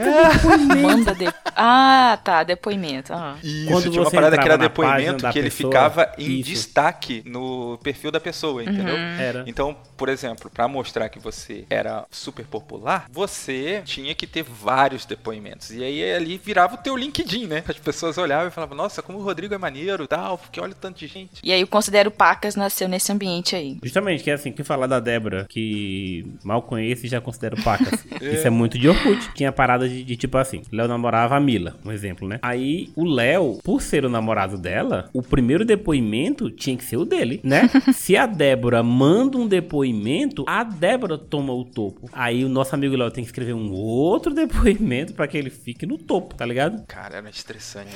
Manda 0.77 1.15
de... 1.15 1.27
Ah, 1.57 2.19
tá, 2.23 2.43
depoimento. 2.43 3.13
Ah. 3.13 3.37
Isso, 3.43 3.67
Quando 3.71 3.91
tinha 3.91 4.01
uma 4.03 4.11
você 4.11 4.17
parada 4.17 4.37
que 4.39 4.45
era 4.45 4.59
depoimento 4.59 5.31
que 5.31 5.39
ele 5.39 5.51
pessoa, 5.51 5.73
ficava 5.73 6.13
em 6.19 6.41
isso. 6.41 6.51
destaque 6.51 7.23
no 7.25 7.79
perfil 7.83 8.11
da 8.11 8.21
pessoa, 8.21 8.63
entendeu? 8.63 8.97
Era. 8.97 9.45
Então, 9.47 9.77
por 9.97 10.09
exemplo, 10.09 10.51
pra 10.51 10.69
mostrar 10.69 11.09
que 11.09 11.19
você 11.19 11.65
era 11.71 12.05
super 12.11 12.45
popular, 12.47 13.07
você 13.11 13.83
tinha 13.85 14.15
que 14.15 14.27
ter 14.27 14.43
vários 14.43 15.05
depoimentos. 15.07 15.71
E 15.71 15.83
aí 15.83 16.15
ali 16.15 16.39
virava 16.43 16.75
o 16.75 16.79
teu 16.79 16.97
LinkedIn, 16.97 17.47
né? 17.47 17.65
As 17.67 17.79
pessoas 17.79 18.19
olhavam 18.19 18.49
e 18.49 18.51
falavam, 18.51 18.77
nossa, 18.77 19.03
como 19.03 19.19
o 19.19 19.23
Rodrigo 19.23 19.55
é 19.55 19.59
maneiro 19.59 20.05
e 20.05 20.07
tal, 20.07 20.37
porque 20.37 20.61
olha 20.61 20.73
o 20.73 20.75
tanto 20.75 20.99
de 20.99 21.07
gente. 21.07 21.41
E 21.43 21.53
aí 21.53 21.61
eu 21.61 21.67
considero 21.67 22.11
Pacas 22.11 22.57
nasceu 22.57 22.89
nesse 22.89 23.11
ambiente 23.13 23.57
aí. 23.57 23.79
Justamente, 23.83 24.23
que 24.23 24.31
é 24.31 24.35
assim, 24.35 24.53
que 24.53 24.63
falar 24.63 24.87
da 24.87 25.01
Débora, 25.01 25.47
que 25.49 26.27
mal 26.45 26.63
conheço 26.63 27.07
e 27.07 27.09
já 27.09 27.21
considero 27.21 27.57
pacas. 27.63 28.05
Isso 28.21 28.47
é 28.47 28.51
muito 28.51 28.79
de 28.79 28.89
Orkut. 28.89 29.33
Tinha 29.35 29.53
parada 29.53 29.89
de, 29.89 30.03
de 30.05 30.17
tipo 30.17 30.37
assim, 30.39 30.63
Léo 30.73 30.89
namorava 30.89 31.37
a 31.37 31.41
Mila, 31.47 31.77
um 31.85 31.93
exemplo, 31.93 32.27
né? 32.27 32.41
Aí 32.43 32.91
o 32.97 33.05
Léo, 33.05 33.61
por 33.63 33.81
ser 33.81 34.05
o 34.05 34.09
namorado 34.09 34.59
dela, 34.59 35.09
o 35.13 35.23
primeiro 35.23 35.65
depoimento 35.65 36.51
tinha 36.51 36.77
que 36.77 36.85
ser 36.85 36.97
o 36.97 37.05
dele, 37.05 37.41
né? 37.45 37.71
Se 37.95 38.17
a 38.17 38.27
Débora 38.27 38.83
manda 38.83 39.39
um 39.39 39.47
depoimento, 39.47 40.45
a 40.49 40.65
Débora 40.65 41.17
toma 41.17 41.53
o 41.53 41.65
topo. 41.65 42.11
Aí 42.13 42.45
o 42.45 42.49
nosso 42.49 42.75
amigo 42.75 42.97
Léo 42.97 43.13
tem 43.13 43.23
que 43.23 43.29
escrever 43.31 43.55
um 43.55 43.71
outro 43.71 44.35
depoimento 44.35 45.15
pra 45.15 45.29
que 45.29 45.39
ele 45.39 45.51
fique 45.51 45.87
no 45.87 45.97
topo, 45.97 46.35
tá 46.35 46.45
ligado? 46.45 46.85
Cara, 46.89 47.19
era 47.19 47.31
estressante. 47.31 47.95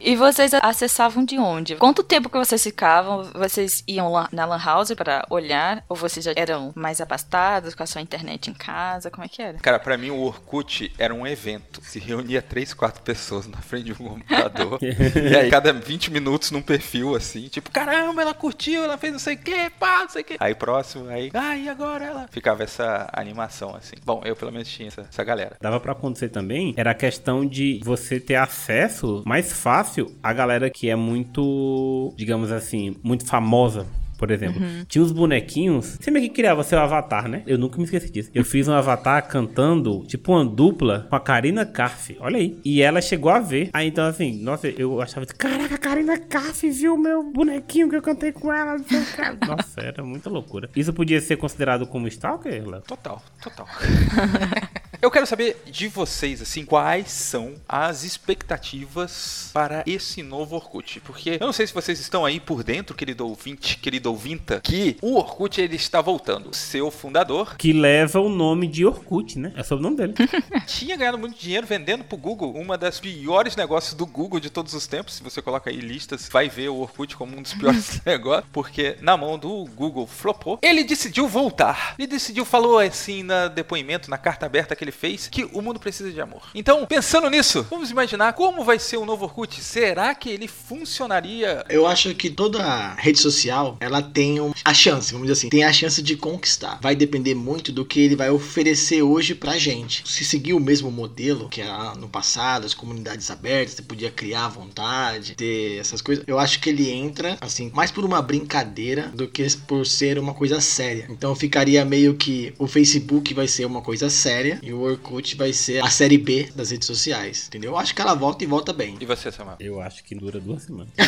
E 0.00 0.16
vocês 0.16 0.54
acessavam 0.54 1.24
de 1.24 1.38
onde? 1.38 1.76
Quanto 1.76 2.02
tempo 2.02 2.30
que 2.30 2.38
vocês 2.38 2.62
ficavam? 2.62 3.24
Vocês 3.34 3.84
iam 3.86 4.10
lá 4.10 4.28
na 4.32 4.46
Lan 4.46 4.58
House 4.64 4.92
pra 4.94 5.26
olhar? 5.28 5.84
Ou 5.88 5.96
vocês 5.96 6.24
já 6.24 6.32
eram 6.36 6.72
mais 6.74 7.00
abastados 7.00 7.74
com 7.74 7.82
a 7.82 7.86
sua 7.86 8.00
internet 8.00 8.48
em 8.48 8.54
casa? 8.54 9.10
Como 9.10 9.24
é 9.24 9.28
que 9.28 9.42
era? 9.42 9.58
Cara, 9.58 9.78
pra 9.78 9.98
mim 9.98 10.10
o 10.10 10.20
Orkut 10.20 10.92
era 10.98 11.14
um 11.14 11.26
evento. 11.26 11.80
Se 11.82 11.98
reunia 11.98 12.40
três, 12.40 12.72
quatro 12.78 13.02
pessoas 13.02 13.46
na 13.48 13.58
frente 13.58 13.86
de 13.86 13.92
um 13.92 13.96
computador. 13.96 14.78
e 14.80 15.36
aí, 15.36 15.50
cada 15.50 15.72
20 15.72 16.10
minutos 16.12 16.50
num 16.52 16.62
perfil, 16.62 17.16
assim, 17.16 17.48
tipo, 17.48 17.70
caramba, 17.70 18.22
ela 18.22 18.32
curtiu, 18.32 18.84
ela 18.84 18.96
fez 18.96 19.12
não 19.12 19.18
sei 19.18 19.34
o 19.34 19.38
que, 19.38 19.70
pá, 19.70 20.00
não 20.02 20.08
sei 20.08 20.22
o 20.22 20.24
que. 20.24 20.36
Aí 20.38 20.54
próximo, 20.54 21.08
aí, 21.08 21.30
ah, 21.34 21.56
e 21.56 21.68
agora 21.68 22.04
ela? 22.04 22.28
Ficava 22.30 22.62
essa 22.62 23.10
animação, 23.12 23.74
assim. 23.74 23.96
Bom, 24.04 24.22
eu 24.24 24.36
pelo 24.36 24.52
menos 24.52 24.68
tinha 24.68 24.88
essa, 24.88 25.02
essa 25.02 25.24
galera. 25.24 25.56
Dava 25.60 25.80
pra 25.80 25.92
acontecer 25.92 26.28
também, 26.28 26.72
era 26.76 26.92
a 26.92 26.94
questão 26.94 27.44
de 27.44 27.80
você 27.84 28.20
ter 28.20 28.36
acesso 28.36 29.22
mais 29.26 29.52
fácil 29.52 30.16
à 30.22 30.32
galera 30.32 30.70
que 30.70 30.88
é 30.88 30.94
muito, 30.94 32.14
digamos 32.16 32.52
assim, 32.52 32.96
muito 33.02 33.26
famosa. 33.26 33.86
Por 34.18 34.30
exemplo, 34.32 34.60
tinha 34.88 35.02
os 35.02 35.12
bonequinhos. 35.12 35.96
Você 36.00 36.10
meio 36.10 36.28
que 36.28 36.34
criava 36.34 36.64
seu 36.64 36.78
avatar, 36.78 37.28
né? 37.28 37.42
Eu 37.46 37.56
nunca 37.56 37.78
me 37.78 37.84
esqueci 37.84 38.10
disso. 38.10 38.30
Eu 38.34 38.44
fiz 38.44 38.66
um 38.66 38.72
avatar 38.74 39.26
cantando, 39.28 40.04
tipo 40.06 40.32
uma 40.32 40.44
dupla 40.44 41.06
com 41.08 41.14
a 41.16 41.20
Karina 41.20 41.64
Karf. 41.64 42.16
Olha 42.18 42.36
aí. 42.38 42.58
E 42.64 42.82
ela 42.82 43.00
chegou 43.00 43.30
a 43.30 43.38
ver. 43.38 43.70
Aí 43.72 43.86
então, 43.86 44.04
assim, 44.04 44.42
nossa, 44.42 44.66
eu 44.68 45.00
achava 45.00 45.24
assim, 45.24 45.36
caraca, 45.38 45.76
a 45.76 45.78
Karina 45.78 46.18
Karf 46.18 46.68
viu 46.68 46.94
o 46.94 46.98
meu 46.98 47.32
bonequinho 47.32 47.88
que 47.88 47.94
eu 47.96 48.02
cantei 48.02 48.32
com 48.32 48.52
ela. 48.52 48.76
não 48.76 48.84
sei 48.84 48.98
o 48.98 49.04
que." 49.04 49.28
Nossa, 49.46 49.80
era 49.80 50.02
muita 50.02 50.28
loucura. 50.28 50.68
Isso 50.74 50.92
podia 50.92 51.20
ser 51.20 51.36
considerado 51.36 51.86
como 51.86 52.08
stalker, 52.08 52.68
Léo? 52.68 52.82
Total, 52.82 53.22
total. 53.40 53.66
Eu 55.00 55.12
quero 55.12 55.26
saber 55.28 55.62
de 55.64 55.86
vocês, 55.86 56.42
assim, 56.42 56.64
quais 56.64 57.12
são 57.12 57.54
as 57.68 58.02
expectativas 58.02 59.48
para 59.54 59.84
esse 59.86 60.24
novo 60.24 60.56
Orkut. 60.56 61.00
Porque 61.00 61.38
eu 61.40 61.46
não 61.46 61.52
sei 61.52 61.68
se 61.68 61.72
vocês 61.72 62.00
estão 62.00 62.24
aí 62.24 62.40
por 62.40 62.64
dentro, 62.64 62.96
querido 62.96 63.24
ouvinte, 63.24 63.78
querido 63.78 64.10
ouvinta, 64.10 64.60
que 64.60 64.96
o 65.00 65.14
Orkut 65.14 65.60
ele 65.60 65.76
está 65.76 66.00
voltando. 66.00 66.52
Seu 66.52 66.90
fundador 66.90 67.56
Que 67.56 67.72
leva 67.72 68.18
o 68.18 68.28
nome 68.28 68.66
de 68.66 68.84
Orkut, 68.84 69.38
né? 69.38 69.52
É 69.56 69.62
sobre 69.62 69.86
o 69.86 69.88
nome 69.88 69.98
dele. 69.98 70.14
tinha 70.66 70.96
ganhado 70.96 71.16
muito 71.16 71.38
dinheiro 71.38 71.64
vendendo 71.64 72.02
pro 72.02 72.16
Google, 72.16 72.52
uma 72.56 72.76
das 72.76 72.98
piores 72.98 73.54
negócios 73.54 73.94
do 73.94 74.04
Google 74.04 74.40
de 74.40 74.50
todos 74.50 74.74
os 74.74 74.88
tempos. 74.88 75.14
Se 75.14 75.22
você 75.22 75.40
coloca 75.40 75.70
aí 75.70 75.76
listas, 75.76 76.28
vai 76.28 76.48
ver 76.48 76.70
o 76.70 76.80
Orkut 76.80 77.16
como 77.16 77.38
um 77.38 77.42
dos 77.42 77.54
piores 77.54 78.02
negócios, 78.04 78.50
porque 78.52 78.96
na 79.00 79.16
mão 79.16 79.38
do 79.38 79.64
Google 79.76 80.08
flopou. 80.08 80.58
Ele 80.60 80.82
decidiu 80.82 81.28
voltar. 81.28 81.94
Ele 81.96 82.08
decidiu, 82.08 82.44
falou 82.44 82.80
assim 82.80 83.22
na 83.22 83.46
depoimento, 83.46 84.10
na 84.10 84.18
carta 84.18 84.44
aberta 84.44 84.74
que 84.74 84.87
ele 84.88 84.96
fez, 84.96 85.28
que 85.28 85.44
o 85.52 85.60
mundo 85.62 85.78
precisa 85.78 86.10
de 86.10 86.20
amor. 86.20 86.42
Então, 86.54 86.84
pensando 86.86 87.28
nisso, 87.30 87.66
vamos 87.70 87.90
imaginar 87.90 88.32
como 88.32 88.64
vai 88.64 88.78
ser 88.78 88.96
o 88.96 89.04
novo 89.04 89.24
Orkut. 89.24 89.60
Será 89.60 90.14
que 90.14 90.28
ele 90.30 90.48
funcionaria? 90.48 91.64
Eu 91.68 91.86
acho 91.86 92.14
que 92.14 92.30
toda 92.30 92.94
rede 92.94 93.18
social, 93.18 93.76
ela 93.80 94.00
tem 94.02 94.40
um- 94.40 94.52
a 94.64 94.72
chance, 94.74 95.12
vamos 95.12 95.26
dizer 95.28 95.38
assim, 95.38 95.48
tem 95.48 95.64
a 95.64 95.72
chance 95.72 96.00
de 96.02 96.16
conquistar. 96.16 96.78
Vai 96.80 96.96
depender 96.96 97.34
muito 97.34 97.70
do 97.70 97.84
que 97.84 98.00
ele 98.00 98.16
vai 98.16 98.30
oferecer 98.30 99.02
hoje 99.02 99.34
pra 99.34 99.58
gente. 99.58 100.02
Se 100.06 100.24
seguir 100.24 100.54
o 100.54 100.60
mesmo 100.60 100.90
modelo 100.90 101.48
que 101.48 101.60
era 101.60 101.94
no 101.94 102.08
passado, 102.08 102.64
as 102.66 102.74
comunidades 102.74 103.30
abertas, 103.30 103.74
você 103.74 103.82
podia 103.82 104.10
criar 104.10 104.46
à 104.46 104.48
vontade, 104.48 105.34
ter 105.34 105.78
essas 105.78 106.00
coisas, 106.00 106.24
eu 106.26 106.38
acho 106.38 106.60
que 106.60 106.70
ele 106.70 106.90
entra, 106.90 107.36
assim, 107.40 107.70
mais 107.74 107.90
por 107.90 108.04
uma 108.04 108.22
brincadeira 108.22 109.08
do 109.14 109.28
que 109.28 109.46
por 109.66 109.86
ser 109.86 110.18
uma 110.18 110.34
coisa 110.34 110.60
séria. 110.60 111.06
Então 111.10 111.34
ficaria 111.34 111.84
meio 111.84 112.14
que 112.14 112.54
o 112.58 112.66
Facebook 112.66 113.34
vai 113.34 113.46
ser 113.48 113.64
uma 113.66 113.82
coisa 113.82 114.08
séria 114.08 114.58
e 114.62 114.72
o 114.72 114.77
Orkut 114.80 115.36
vai 115.36 115.52
ser 115.52 115.84
a 115.84 115.90
série 115.90 116.18
B 116.18 116.50
das 116.54 116.70
redes 116.70 116.86
sociais, 116.86 117.46
entendeu? 117.48 117.72
Eu 117.72 117.78
acho 117.78 117.94
que 117.94 118.00
ela 118.00 118.14
volta 118.14 118.44
e 118.44 118.46
volta 118.46 118.72
bem. 118.72 118.96
E 119.00 119.06
você, 119.06 119.30
Samuel? 119.30 119.56
Eu 119.60 119.80
acho 119.80 120.02
que 120.04 120.14
dura 120.14 120.40
duas 120.40 120.62
semanas. 120.62 120.92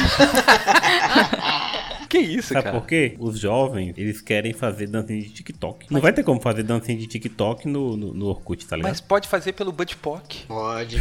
Que 2.10 2.18
isso, 2.18 2.52
Sabe 2.52 2.64
cara? 2.64 2.80
por 2.80 2.88
quê? 2.88 3.14
Os 3.20 3.38
jovens, 3.38 3.94
eles 3.96 4.20
querem 4.20 4.52
fazer 4.52 4.88
dancinha 4.88 5.22
de 5.22 5.30
TikTok. 5.30 5.86
Não 5.92 6.00
vai 6.00 6.12
ter 6.12 6.24
como 6.24 6.40
fazer 6.40 6.64
dancinha 6.64 6.98
de 6.98 7.06
TikTok 7.06 7.68
no, 7.68 7.96
no, 7.96 8.12
no 8.12 8.26
Orkut, 8.26 8.66
tá 8.66 8.74
ligado? 8.74 8.90
Mas 8.90 9.00
pode 9.00 9.28
fazer 9.28 9.52
pelo 9.52 9.70
Budpock. 9.70 10.44
Pode. 10.48 11.00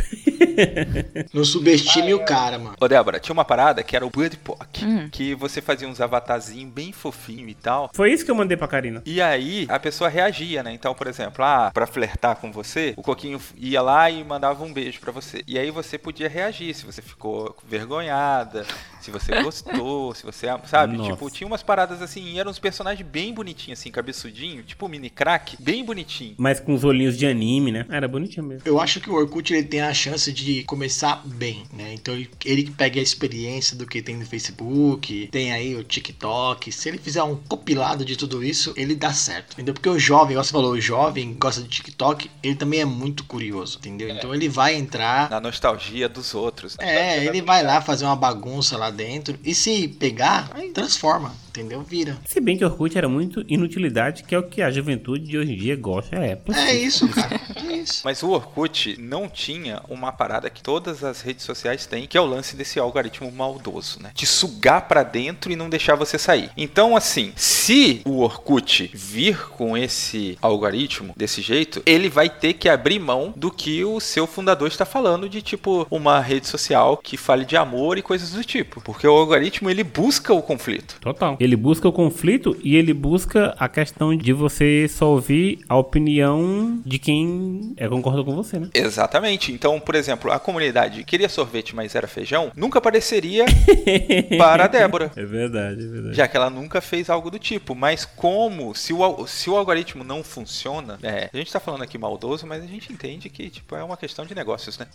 Não 1.34 1.43
subestime 1.43 2.13
o 2.13 2.24
cara, 2.24 2.60
mano. 2.60 2.76
Ô 2.80 2.88
Débora, 2.88 3.19
tinha 3.19 3.34
uma 3.34 3.43
parada 3.43 3.82
que 3.82 3.95
era 3.95 4.06
o 4.06 4.10
Budpock, 4.12 4.86
que 5.12 5.34
você 5.34 5.63
fazia 5.63 5.88
uns 5.88 6.00
avatarzinhos 6.00 6.72
bem 6.72 6.91
fofinho 6.91 7.50
e 7.50 7.56
tal. 7.56 7.89
Foi 7.91 8.12
isso 8.13 8.24
que 8.24 8.30
eu 8.30 8.36
mandei 8.36 8.56
pra 8.56 8.67
Karina. 8.67 9.02
E 9.04 9.19
aí 9.19 9.65
a 9.67 9.80
pessoa 9.80 10.12
reagia, 10.12 10.62
né? 10.62 10.72
Então, 10.72 10.93
por 10.93 11.08
exemplo, 11.08 11.43
ah, 11.43 11.72
pra 11.74 11.88
flertar 11.88 12.36
com 12.36 12.52
você, 12.52 12.93
o 12.95 13.02
Coquinho 13.02 13.41
ia 13.58 13.82
lá 13.82 14.12
e 14.12 14.24
mandava 14.24 14.63
um 14.63 14.72
beijo 14.72 15.00
pra 15.00 15.12
você. 15.12 15.43
E 15.48 15.58
aí 15.58 15.72
você 15.72 15.98
podia 15.98 16.30
reagir, 16.30 16.76
se 16.76 16.86
você 16.86 17.02
ficou 17.02 17.58
vergonhada, 17.67 18.63
se 18.99 19.12
você 19.12 19.41
gostou, 19.41 20.13
se 20.13 20.23
você, 20.23 20.47
sabe? 20.65 20.97
Nossa. 20.97 21.12
Tipo, 21.12 21.29
tinha 21.29 21.47
umas 21.47 21.63
paradas 21.63 22.01
assim, 22.01 22.23
e 22.23 22.39
eram 22.39 22.51
uns 22.51 22.59
personagens 22.59 23.07
bem 23.07 23.33
bonitinhos 23.33 23.79
assim, 23.79 23.91
cabeçudinho, 23.91 24.63
tipo 24.63 24.88
mini 24.88 25.09
crack, 25.09 25.55
bem 25.59 25.83
bonitinho. 25.83 26.35
Mas 26.38 26.59
com 26.59 26.73
os 26.73 26.83
olhinhos 26.83 27.17
de 27.17 27.25
anime, 27.25 27.71
né? 27.71 27.85
Era 27.89 28.07
bonitinho 28.07 28.45
mesmo. 28.45 28.63
Eu 28.65 28.79
acho 28.79 28.99
que 28.99 29.09
o 29.09 29.13
Orkut 29.13 29.53
ele 29.53 29.63
tem 29.63 29.81
a 29.81 29.93
chance 29.93 30.31
de 30.31 30.63
começar 30.63 31.21
bem, 31.25 31.63
né? 31.73 31.93
Então 31.93 32.13
ele, 32.13 32.29
que 32.63 32.71
pega 32.71 32.99
a 32.99 33.03
experiência 33.03 33.75
do 33.75 33.85
que 33.85 34.01
tem 34.01 34.17
no 34.17 34.25
Facebook, 34.25 35.27
tem 35.31 35.51
aí 35.51 35.75
o 35.75 35.83
TikTok. 35.83 36.71
Se 36.71 36.89
ele 36.89 36.97
fizer 36.97 37.23
um 37.23 37.35
compilado 37.35 38.03
de 38.05 38.15
tudo 38.15 38.43
isso, 38.43 38.73
ele 38.75 38.95
dá 38.95 39.13
certo. 39.13 39.53
Entendeu? 39.53 39.73
Porque 39.73 39.89
o 39.89 39.99
jovem, 39.99 40.35
você 40.35 40.51
falou, 40.51 40.71
o 40.71 40.81
jovem 40.81 41.33
gosta 41.33 41.62
de 41.62 41.69
TikTok, 41.69 42.29
ele 42.43 42.55
também 42.55 42.81
é 42.81 42.85
muito 42.85 43.23
curioso, 43.23 43.77
entendeu? 43.79 44.09
Então 44.09 44.33
ele 44.33 44.49
vai 44.49 44.75
entrar. 44.75 45.29
Na 45.29 45.39
nostalgia 45.39 46.07
dos 46.09 46.33
outros. 46.33 46.77
né? 46.77 47.17
É, 47.19 47.25
ele 47.25 47.41
vai 47.41 47.63
lá 47.63 47.81
fazer 47.81 48.05
uma 48.05 48.15
bagunça 48.15 48.77
lá 48.77 48.88
dentro. 48.91 49.38
E 49.43 49.54
se 49.54 49.88
pegar, 49.88 50.49
aí 50.54 50.71
transforma, 50.71 51.34
entendeu? 51.60 51.82
Vira. 51.82 52.17
Se 52.26 52.39
bem 52.39 52.58
que 52.58 52.63
Orkut 52.65 52.98
era 52.98 53.10
muito 53.10 53.43
inutilidade, 53.48 54.24
que 54.24 54.34
é 54.34 54.39
o 54.39 54.43
que 54.43 54.62
a 54.62 54.72
juventude 54.72 55.26
de 55.26 55.38
hoje 55.38 55.54
em 55.54 55.58
dia 55.58 55.76
gosta. 55.76 56.15
É, 56.15 56.32
É 56.32 56.36
possível. 56.36 56.74
isso, 56.74 57.08
cara. 57.10 57.39
É 57.69 57.74
isso. 57.78 58.02
Mas 58.04 58.24
o 58.24 58.30
Orkut 58.30 58.95
não 59.00 59.28
tinha 59.28 59.82
uma 59.89 60.12
parada 60.12 60.50
que 60.50 60.62
todas 60.62 61.04
as 61.04 61.22
redes 61.22 61.43
sociais 61.45 61.86
têm, 61.86 62.08
que 62.08 62.17
é 62.17 62.22
o 62.22 62.26
lance 62.26 62.56
desse 62.56 62.80
algoritmo 62.80 63.32
maldoso, 63.32 64.02
né? 64.02 64.12
De 64.13 64.26
sugar 64.26 64.88
pra 64.88 65.04
dentro 65.04 65.52
e 65.52 65.56
não 65.56 65.69
deixar 65.69 65.95
você 65.95 66.17
sair. 66.17 66.50
Então, 66.56 66.95
assim, 66.95 67.32
se 67.36 68.02
o 68.06 68.19
Orkut 68.22 68.89
vir 68.93 69.50
com 69.50 69.78
esse 69.78 70.38
algoritmo 70.41 71.13
desse 71.15 71.41
jeito, 71.41 71.82
ele 71.86 72.10
vai 72.10 72.30
ter 72.30 72.54
que 72.54 72.69
abrir 72.69 73.00
mão 73.00 73.34
do 73.36 73.52
que 73.52 73.84
o 73.84 74.00
seu 74.00 74.26
fundador 74.26 74.67
está 74.67 74.86
falando 74.86 75.30
de 75.30 75.41
tipo 75.41 75.86
uma 75.89 76.19
rede 76.19 76.48
social 76.48 76.98
que 76.98 77.17
fale 77.17 77.45
de 77.45 77.58
amor 77.58 77.98
e 77.98 78.02
coisas 78.02 78.32
do 78.32 78.43
tipo, 78.43 78.82
porque 78.82 79.08
o 79.08 79.12
algoritmo 79.12 79.69
ele 79.69 79.84
busca 79.84 80.34
o 80.34 80.41
conflito. 80.41 80.98
Total. 81.02 81.38
Ele 81.39 81.48
Ele 81.49 81.55
busca 81.55 81.88
o 81.88 81.91
conflito 81.91 82.55
e 82.63 82.75
ele 82.75 82.93
busca 82.93 83.55
a 83.57 83.67
questão 83.67 84.15
de 84.15 84.31
você 84.31 84.88
só 84.88 85.07
ouvir 85.07 85.65
a 85.67 85.75
opinião 85.75 86.79
de 86.85 86.99
quem 86.99 87.73
é, 87.75 87.89
concorda 87.89 88.23
com 88.23 88.35
você, 88.35 88.59
né? 88.59 88.69
Exatamente. 88.71 89.51
Então, 89.51 89.79
por 89.79 89.95
exemplo, 89.95 90.31
a 90.31 90.38
comunidade 90.38 91.03
queria 91.03 91.27
sorvete, 91.27 91.75
mas 91.75 91.95
era 91.95 92.07
feijão, 92.07 92.51
nunca 92.55 92.77
apareceria 92.77 93.45
para 94.38 94.65
a 94.65 94.67
Débora. 94.67 95.12
É 95.15 95.25
verdade, 95.25 95.83
é 95.83 95.88
verdade. 95.88 96.15
Já 96.15 96.27
que 96.27 96.38
ela 96.38 96.51
nunca 96.51 96.81
fez 96.81 97.09
algo 97.09 97.31
do 97.31 97.39
tipo. 97.39 97.73
Mas 97.73 98.05
como, 98.05 98.75
se 98.75 98.93
o, 98.93 99.25
se 99.25 99.49
o 99.49 99.57
algoritmo 99.57 100.03
não 100.03 100.23
funciona, 100.23 100.99
é, 101.01 101.31
a 101.33 101.38
gente 101.38 101.51
tá 101.51 101.59
falando 101.59 101.81
aqui 101.81 101.97
maldoso, 101.97 102.45
mas 102.45 102.63
a 102.63 102.67
gente 102.67 102.93
entende 102.93 103.27
que 103.27 103.49
tipo, 103.49 103.75
é 103.75 103.83
uma 103.83 103.97
questão 103.97 104.23
de 104.23 104.35
negócios, 104.35 104.77
né? 104.77 104.85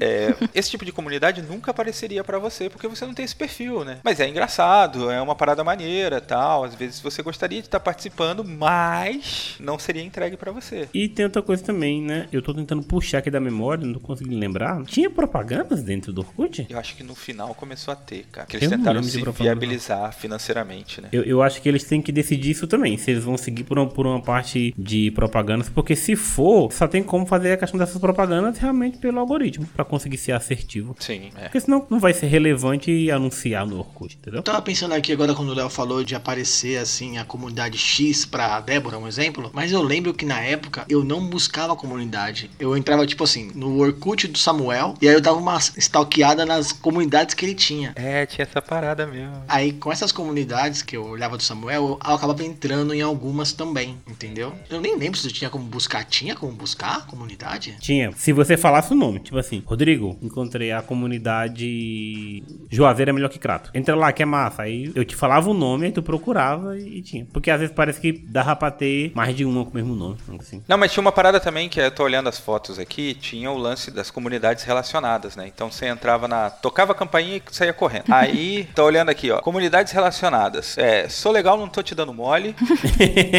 É, 0.00 0.34
esse 0.54 0.70
tipo 0.70 0.86
de 0.86 0.92
comunidade 0.92 1.42
nunca 1.42 1.72
apareceria 1.72 2.24
pra 2.24 2.38
você, 2.38 2.70
porque 2.70 2.88
você 2.88 3.04
não 3.04 3.12
tem 3.12 3.26
esse 3.26 3.36
perfil, 3.36 3.84
né? 3.84 3.98
Mas 4.02 4.18
é 4.18 4.26
engraçado, 4.26 5.10
é 5.10 5.20
uma 5.20 5.34
parada 5.34 5.62
maneira 5.62 5.79
tal. 6.26 6.64
Às 6.64 6.74
vezes 6.74 7.00
você 7.00 7.22
gostaria 7.22 7.60
de 7.60 7.66
estar 7.66 7.80
participando, 7.80 8.44
mas 8.44 9.56
não 9.60 9.78
seria 9.78 10.02
entregue 10.02 10.36
pra 10.36 10.52
você. 10.52 10.88
E 10.92 11.08
tem 11.08 11.24
outra 11.24 11.42
coisa 11.42 11.62
também, 11.62 12.02
né? 12.02 12.28
Eu 12.32 12.42
tô 12.42 12.54
tentando 12.54 12.82
puxar 12.82 13.18
aqui 13.18 13.30
da 13.30 13.40
memória, 13.40 13.84
não 13.84 13.94
tô 13.94 14.00
conseguindo 14.00 14.38
lembrar. 14.38 14.82
Tinha 14.84 15.10
propagandas 15.10 15.82
dentro 15.82 16.12
do 16.12 16.20
Orkut? 16.20 16.66
Eu 16.68 16.78
acho 16.78 16.96
que 16.96 17.02
no 17.02 17.14
final 17.14 17.54
começou 17.54 17.92
a 17.92 17.96
ter, 17.96 18.26
cara. 18.30 18.46
Que 18.46 18.56
eles 18.56 18.70
Eu 18.70 18.78
tentaram 18.78 19.02
se 19.02 19.22
viabilizar 19.32 20.12
financeiramente, 20.12 21.00
né? 21.00 21.08
Eu, 21.12 21.22
eu 21.22 21.42
acho 21.42 21.60
que 21.60 21.68
eles 21.68 21.84
têm 21.84 22.02
que 22.02 22.12
decidir 22.12 22.50
isso 22.50 22.66
também, 22.66 22.96
se 22.96 23.10
eles 23.10 23.24
vão 23.24 23.36
seguir 23.36 23.64
por 23.64 23.78
uma, 23.78 23.88
por 23.88 24.06
uma 24.06 24.20
parte 24.20 24.74
de 24.76 25.10
propagandas, 25.12 25.68
porque 25.68 25.96
se 25.96 26.16
for, 26.16 26.72
só 26.72 26.86
tem 26.86 27.02
como 27.02 27.26
fazer 27.26 27.52
a 27.52 27.56
questão 27.56 27.78
dessas 27.78 27.98
propagandas 27.98 28.58
realmente 28.58 28.98
pelo 28.98 29.18
algoritmo, 29.18 29.66
pra 29.66 29.84
conseguir 29.84 30.18
ser 30.18 30.32
assertivo. 30.32 30.96
Sim, 30.98 31.30
é. 31.36 31.44
Porque 31.44 31.60
senão 31.60 31.86
não 31.88 31.98
vai 31.98 32.12
ser 32.12 32.26
relevante 32.26 33.10
anunciar 33.10 33.66
no 33.66 33.78
Orkut, 33.78 34.16
entendeu? 34.16 34.38
Eu 34.38 34.42
tava 34.42 34.60
pensando 34.62 34.92
aqui 34.94 35.12
agora 35.12 35.34
quando 35.34 35.50
o 35.50 35.54
Léo 35.54 35.69
falou 35.70 36.04
de 36.04 36.14
aparecer 36.14 36.78
assim 36.78 37.18
a 37.18 37.24
comunidade 37.24 37.78
X 37.78 38.24
pra 38.24 38.60
Débora, 38.60 38.98
um 38.98 39.08
exemplo. 39.08 39.50
Mas 39.52 39.72
eu 39.72 39.82
lembro 39.82 40.12
que 40.12 40.24
na 40.24 40.40
época 40.40 40.84
eu 40.88 41.04
não 41.04 41.26
buscava 41.26 41.72
a 41.72 41.76
comunidade. 41.76 42.50
Eu 42.58 42.76
entrava 42.76 43.06
tipo 43.06 43.24
assim 43.24 43.50
no 43.54 43.78
Orkut 43.78 44.28
do 44.28 44.38
Samuel 44.38 44.94
e 45.00 45.08
aí 45.08 45.14
eu 45.14 45.20
dava 45.20 45.38
uma 45.38 45.58
stalkeada 45.58 46.44
nas 46.44 46.72
comunidades 46.72 47.34
que 47.34 47.44
ele 47.44 47.54
tinha. 47.54 47.92
É, 47.96 48.26
tinha 48.26 48.46
essa 48.46 48.60
parada 48.60 49.06
mesmo. 49.06 49.42
Aí 49.48 49.72
com 49.72 49.92
essas 49.92 50.12
comunidades 50.12 50.82
que 50.82 50.96
eu 50.96 51.04
olhava 51.04 51.36
do 51.36 51.42
Samuel, 51.42 51.98
eu 52.04 52.12
acabava 52.14 52.44
entrando 52.44 52.92
em 52.92 53.02
algumas 53.02 53.52
também, 53.52 53.98
entendeu? 54.08 54.52
Eu 54.68 54.80
nem 54.80 54.96
lembro 54.96 55.18
se 55.18 55.30
tinha 55.30 55.50
como 55.50 55.64
buscar. 55.64 56.04
Tinha 56.04 56.34
como 56.34 56.52
buscar 56.52 56.96
a 56.96 57.00
comunidade? 57.02 57.76
Tinha. 57.80 58.12
Se 58.16 58.32
você 58.32 58.56
falasse 58.56 58.92
o 58.92 58.96
nome, 58.96 59.20
tipo 59.20 59.38
assim, 59.38 59.62
Rodrigo, 59.64 60.18
encontrei 60.20 60.72
a 60.72 60.82
comunidade 60.82 62.42
Juazeiro 62.70 63.10
é 63.10 63.12
melhor 63.12 63.28
que 63.28 63.38
Crato. 63.38 63.70
Entra 63.74 63.94
lá 63.94 64.12
que 64.12 64.22
é 64.22 64.26
massa. 64.26 64.62
Aí 64.62 64.92
eu 64.94 65.04
te 65.04 65.16
falava 65.16 65.48
o 65.48 65.54
nome, 65.60 65.86
aí 65.86 65.92
tu 65.92 66.02
procurava 66.02 66.78
e, 66.78 67.02
tinha. 67.02 67.26
Porque 67.32 67.50
às 67.50 67.60
vezes 67.60 67.74
parece 67.74 68.00
que 68.00 68.12
dava 68.12 68.56
pra 68.56 68.70
ter 68.70 69.12
mais 69.14 69.36
de 69.36 69.44
uma 69.44 69.64
com 69.64 69.70
o 69.70 69.74
mesmo 69.74 69.94
nome. 69.94 70.16
Assim. 70.38 70.62
Não, 70.66 70.78
mas 70.78 70.92
tinha 70.92 71.02
uma 71.02 71.12
parada 71.12 71.38
também 71.38 71.68
que 71.68 71.80
eu 71.80 71.90
tô 71.90 72.02
olhando 72.02 72.28
as 72.28 72.38
fotos 72.38 72.78
aqui, 72.78 73.14
tinha 73.14 73.50
o 73.50 73.58
lance 73.58 73.90
das 73.90 74.10
comunidades 74.10 74.64
relacionadas, 74.64 75.36
né? 75.36 75.46
Então 75.46 75.70
você 75.70 75.86
entrava 75.86 76.26
na. 76.26 76.50
tocava 76.50 76.92
a 76.92 76.94
campainha 76.94 77.36
e 77.36 77.42
saía 77.54 77.72
correndo. 77.72 78.04
Aí, 78.12 78.68
tô 78.74 78.84
olhando 78.84 79.10
aqui, 79.10 79.30
ó. 79.30 79.40
Comunidades 79.40 79.92
relacionadas. 79.92 80.76
É, 80.78 81.08
sou 81.08 81.32
legal, 81.32 81.56
não 81.58 81.68
tô 81.68 81.82
te 81.82 81.94
dando 81.94 82.12
mole. 82.12 82.54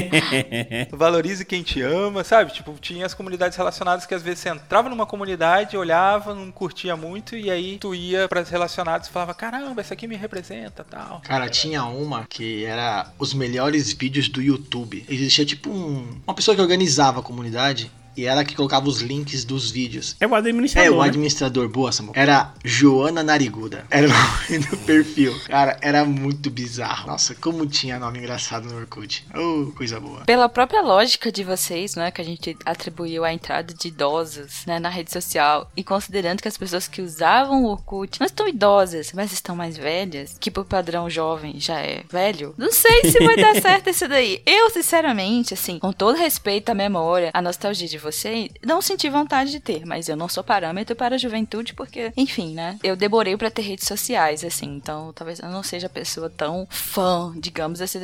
Valorize 0.91 1.43
quem 1.45 1.63
te 1.63 1.81
ama, 1.81 2.23
sabe? 2.23 2.53
Tipo, 2.53 2.73
tinha 2.79 3.05
as 3.05 3.13
comunidades 3.13 3.57
relacionadas 3.57 4.05
que 4.05 4.13
às 4.13 4.21
vezes 4.21 4.39
você 4.39 4.49
entrava 4.49 4.89
numa 4.89 5.05
comunidade, 5.05 5.77
olhava, 5.77 6.33
não 6.33 6.51
curtia 6.51 6.95
muito, 6.95 7.35
e 7.35 7.49
aí 7.49 7.77
tu 7.79 7.95
ia 7.95 8.27
pras 8.27 8.49
relacionadas 8.49 9.07
e 9.07 9.11
falava, 9.11 9.33
caramba, 9.33 9.81
essa 9.81 9.93
aqui 9.93 10.07
me 10.07 10.15
representa 10.15 10.83
tal. 10.83 11.21
Cara, 11.21 11.49
tinha 11.49 11.83
uma 11.85 12.10
que 12.29 12.65
era 12.65 13.11
os 13.17 13.33
melhores 13.33 13.93
vídeos 13.93 14.27
do 14.27 14.41
YouTube. 14.41 15.05
Existia 15.09 15.45
tipo 15.45 15.69
um, 15.69 16.07
uma 16.25 16.33
pessoa 16.33 16.55
que 16.55 16.61
organizava 16.61 17.19
a 17.19 17.23
comunidade 17.23 17.91
e 18.15 18.25
ela 18.25 18.43
que 18.43 18.55
colocava 18.55 18.87
os 18.87 19.01
links 19.01 19.43
dos 19.43 19.71
vídeos. 19.71 20.15
É 20.19 20.27
o 20.27 20.35
administrador. 20.35 20.87
É, 20.87 20.95
o 20.95 21.01
né? 21.01 21.07
administrador, 21.07 21.67
boa, 21.69 21.91
Samuel. 21.91 22.13
Era 22.15 22.53
Joana 22.63 23.23
Nariguda. 23.23 23.85
Era 23.89 24.07
o 24.07 24.09
nome 24.09 24.65
do 24.65 24.77
perfil. 24.77 25.33
Cara, 25.45 25.77
era 25.81 26.05
muito 26.05 26.49
bizarro. 26.49 27.07
Nossa, 27.07 27.35
como 27.35 27.65
tinha 27.65 27.99
nome 27.99 28.19
engraçado 28.19 28.67
no 28.67 28.77
Orkut. 28.77 29.25
Oh, 29.33 29.71
coisa 29.71 29.99
boa. 29.99 30.21
Pela 30.25 30.49
própria 30.49 30.81
lógica 30.81 31.31
de 31.31 31.43
vocês, 31.43 31.95
né, 31.95 32.11
que 32.11 32.21
a 32.21 32.25
gente 32.25 32.57
atribuiu 32.65 33.23
a 33.23 33.33
entrada 33.33 33.73
de 33.73 33.87
idosos, 33.87 34.65
né, 34.65 34.79
na 34.79 34.89
rede 34.89 35.11
social, 35.11 35.69
e 35.75 35.83
considerando 35.83 36.41
que 36.41 36.47
as 36.47 36.57
pessoas 36.57 36.87
que 36.87 37.01
usavam 37.01 37.63
o 37.63 37.67
Orkut 37.67 38.19
não 38.19 38.25
estão 38.25 38.47
idosas, 38.47 39.11
mas 39.13 39.31
estão 39.31 39.55
mais 39.55 39.77
velhas, 39.77 40.35
que 40.39 40.51
por 40.51 40.65
padrão 40.65 41.09
jovem 41.09 41.59
já 41.59 41.79
é 41.79 42.03
velho, 42.09 42.53
não 42.57 42.71
sei 42.71 43.11
se 43.11 43.23
vai 43.23 43.35
dar 43.35 43.55
certo 43.61 43.89
isso 43.89 44.07
daí. 44.07 44.41
Eu, 44.45 44.69
sinceramente, 44.69 45.53
assim, 45.53 45.79
com 45.79 45.91
todo 45.91 46.17
respeito 46.17 46.69
à 46.69 46.73
memória, 46.73 47.31
à 47.33 47.41
nostalgia 47.41 47.87
de 47.87 47.97
vocês, 48.01 48.49
não 48.65 48.81
senti 48.81 49.09
vontade 49.09 49.51
de 49.51 49.59
ter, 49.59 49.85
mas 49.85 50.09
eu 50.09 50.15
não 50.15 50.27
sou 50.27 50.43
parâmetro 50.43 50.95
para 50.95 51.15
a 51.15 51.17
juventude, 51.17 51.73
porque, 51.73 52.11
enfim, 52.17 52.53
né, 52.53 52.77
eu 52.83 52.95
demorei 52.95 53.35
pra 53.37 53.51
ter 53.51 53.61
redes 53.61 53.87
sociais, 53.87 54.43
assim, 54.43 54.75
então 54.75 55.11
talvez 55.13 55.39
eu 55.39 55.49
não 55.49 55.63
seja 55.63 55.87
a 55.87 55.89
pessoa 55.89 56.29
tão 56.29 56.67
fã, 56.69 57.33
digamos 57.37 57.81
assim, 57.81 57.99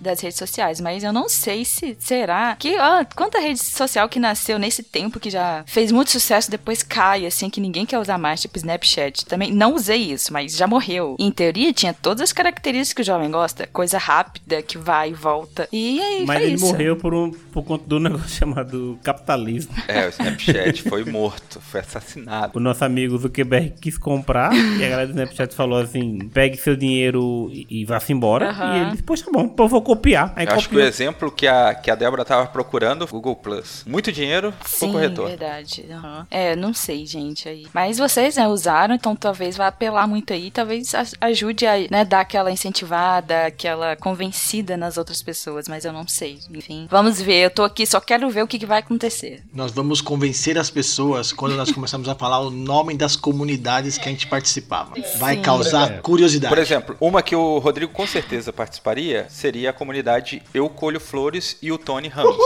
das, 0.00 0.20
redes 0.20 0.38
sociais, 0.38 0.80
mas 0.80 1.04
eu 1.04 1.12
não 1.12 1.28
sei 1.28 1.64
se 1.64 1.96
será 1.98 2.56
que, 2.56 2.76
ó, 2.78 3.04
quanta 3.14 3.38
rede 3.38 3.62
social 3.62 4.08
que 4.08 4.18
nasceu 4.18 4.58
nesse 4.58 4.82
tempo 4.82 5.20
que 5.20 5.30
já 5.30 5.64
fez 5.66 5.92
muito 5.92 6.10
sucesso, 6.10 6.50
depois 6.50 6.82
cai, 6.82 7.26
assim, 7.26 7.50
que 7.50 7.60
ninguém 7.60 7.86
quer 7.86 7.98
usar 7.98 8.18
mais, 8.18 8.40
tipo 8.40 8.58
Snapchat. 8.58 9.26
Também 9.26 9.52
não 9.52 9.74
usei 9.74 10.12
isso, 10.12 10.32
mas 10.32 10.56
já 10.56 10.66
morreu. 10.66 11.16
Em 11.18 11.30
teoria, 11.30 11.72
tinha 11.72 11.92
todas 11.94 12.22
as 12.22 12.32
características 12.32 12.92
que 12.92 13.02
o 13.02 13.04
jovem 13.04 13.30
gosta, 13.30 13.66
coisa 13.66 13.98
rápida, 13.98 14.62
que 14.62 14.78
vai 14.78 15.10
e 15.10 15.14
volta. 15.14 15.68
E 15.72 16.00
aí, 16.00 16.24
Mas 16.26 16.38
foi 16.38 16.46
ele 16.46 16.54
isso. 16.54 16.66
morreu 16.66 16.96
por, 16.96 17.14
um, 17.14 17.30
por 17.30 17.64
conta 17.64 17.84
do 17.86 17.98
negócio 18.00 18.28
chamado 18.28 18.98
capitalismo. 19.02 19.41
É, 19.88 20.06
o 20.06 20.08
Snapchat 20.10 20.82
foi 20.82 21.04
morto, 21.04 21.60
foi 21.60 21.80
assassinado. 21.80 22.52
O 22.58 22.60
nosso 22.60 22.84
amigo 22.84 23.16
Zuckerberg 23.18 23.74
quis 23.80 23.98
comprar 23.98 24.52
e 24.54 24.84
a 24.84 24.88
galera 24.88 25.06
do 25.06 25.10
Snapchat 25.10 25.54
falou 25.54 25.78
assim: 25.80 26.28
pegue 26.32 26.56
seu 26.56 26.76
dinheiro 26.76 27.48
e, 27.52 27.66
e 27.68 27.84
vá-se 27.84 28.12
embora. 28.12 28.52
E 28.52 28.80
ele 28.80 28.90
disse: 28.92 29.02
Poxa, 29.02 29.24
bom, 29.32 29.42
então 29.44 29.64
eu 29.64 29.68
vou 29.68 29.82
copiar. 29.82 30.32
Aí 30.36 30.46
Eu 30.46 30.52
acho 30.52 30.68
que 30.68 30.74
o 30.74 30.78
copiou. 30.78 30.88
exemplo 30.88 31.30
que 31.30 31.46
a, 31.46 31.74
que 31.74 31.90
a 31.90 31.94
Débora 31.94 32.24
tava 32.24 32.46
procurando, 32.46 33.06
Google 33.06 33.36
Plus. 33.36 33.84
Muito 33.86 34.12
dinheiro, 34.12 34.52
Sim, 34.64 34.86
pouco 34.86 34.98
retorno. 34.98 35.28
verdade. 35.30 35.84
aham. 35.90 36.26
É, 36.30 36.56
não 36.56 36.72
sei, 36.74 37.04
gente, 37.06 37.48
aí. 37.48 37.66
Mas 37.72 37.98
vocês, 37.98 38.36
né, 38.36 38.46
usaram, 38.48 38.94
então 38.94 39.14
talvez 39.16 39.56
vá 39.56 39.68
apelar 39.68 40.06
muito 40.06 40.32
aí, 40.32 40.50
talvez 40.50 40.92
ajude 41.20 41.66
a, 41.66 41.72
né, 41.90 42.04
dar 42.04 42.20
aquela 42.20 42.50
incentivada, 42.50 43.46
aquela 43.46 43.96
convencida 43.96 44.76
nas 44.76 44.96
outras 44.96 45.22
pessoas, 45.22 45.68
mas 45.68 45.84
eu 45.84 45.92
não 45.92 46.06
sei. 46.06 46.38
Enfim, 46.54 46.86
vamos 46.90 47.20
ver. 47.20 47.44
Eu 47.44 47.50
tô 47.50 47.62
aqui, 47.64 47.86
só 47.86 48.00
quero 48.00 48.28
ver 48.30 48.42
o 48.42 48.46
que, 48.46 48.58
que 48.58 48.66
vai 48.66 48.78
acontecer. 48.80 49.31
Nós 49.52 49.72
vamos 49.72 50.00
convencer 50.00 50.58
as 50.58 50.70
pessoas 50.70 51.32
quando 51.32 51.56
nós 51.56 51.70
começamos 51.70 52.08
a 52.08 52.14
falar 52.14 52.40
o 52.40 52.50
nome 52.50 52.96
das 52.96 53.16
comunidades 53.16 53.98
que 53.98 54.08
a 54.08 54.12
gente 54.12 54.26
participava. 54.26 54.94
Vai 55.18 55.36
Sim. 55.36 55.42
causar 55.42 56.00
curiosidade. 56.00 56.54
Por 56.54 56.60
exemplo, 56.60 56.96
uma 57.00 57.22
que 57.22 57.34
o 57.34 57.58
Rodrigo 57.58 57.92
com 57.92 58.06
certeza 58.06 58.52
participaria 58.52 59.26
seria 59.28 59.70
a 59.70 59.72
comunidade 59.72 60.42
Eu 60.52 60.68
Colho 60.68 61.00
Flores 61.00 61.56
e 61.62 61.70
o 61.70 61.78
Tony 61.78 62.08
Ramos. 62.08 62.36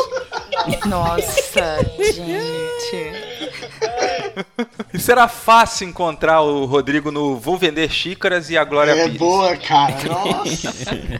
Nossa, 0.87 1.79
gente. 2.15 3.86
E 4.93 4.99
será 4.99 5.29
fácil 5.29 5.89
encontrar 5.89 6.41
o 6.43 6.65
Rodrigo 6.65 7.11
no 7.11 7.37
Vou 7.37 7.57
Vender 7.57 7.91
Xícaras 7.91 8.51
e 8.51 8.57
a 8.57 8.65
Glória 8.65 8.93
é 8.93 9.05
Pires. 9.05 9.19
boa, 9.19 9.57
cara. 9.57 9.95
Nossa. 10.09 10.75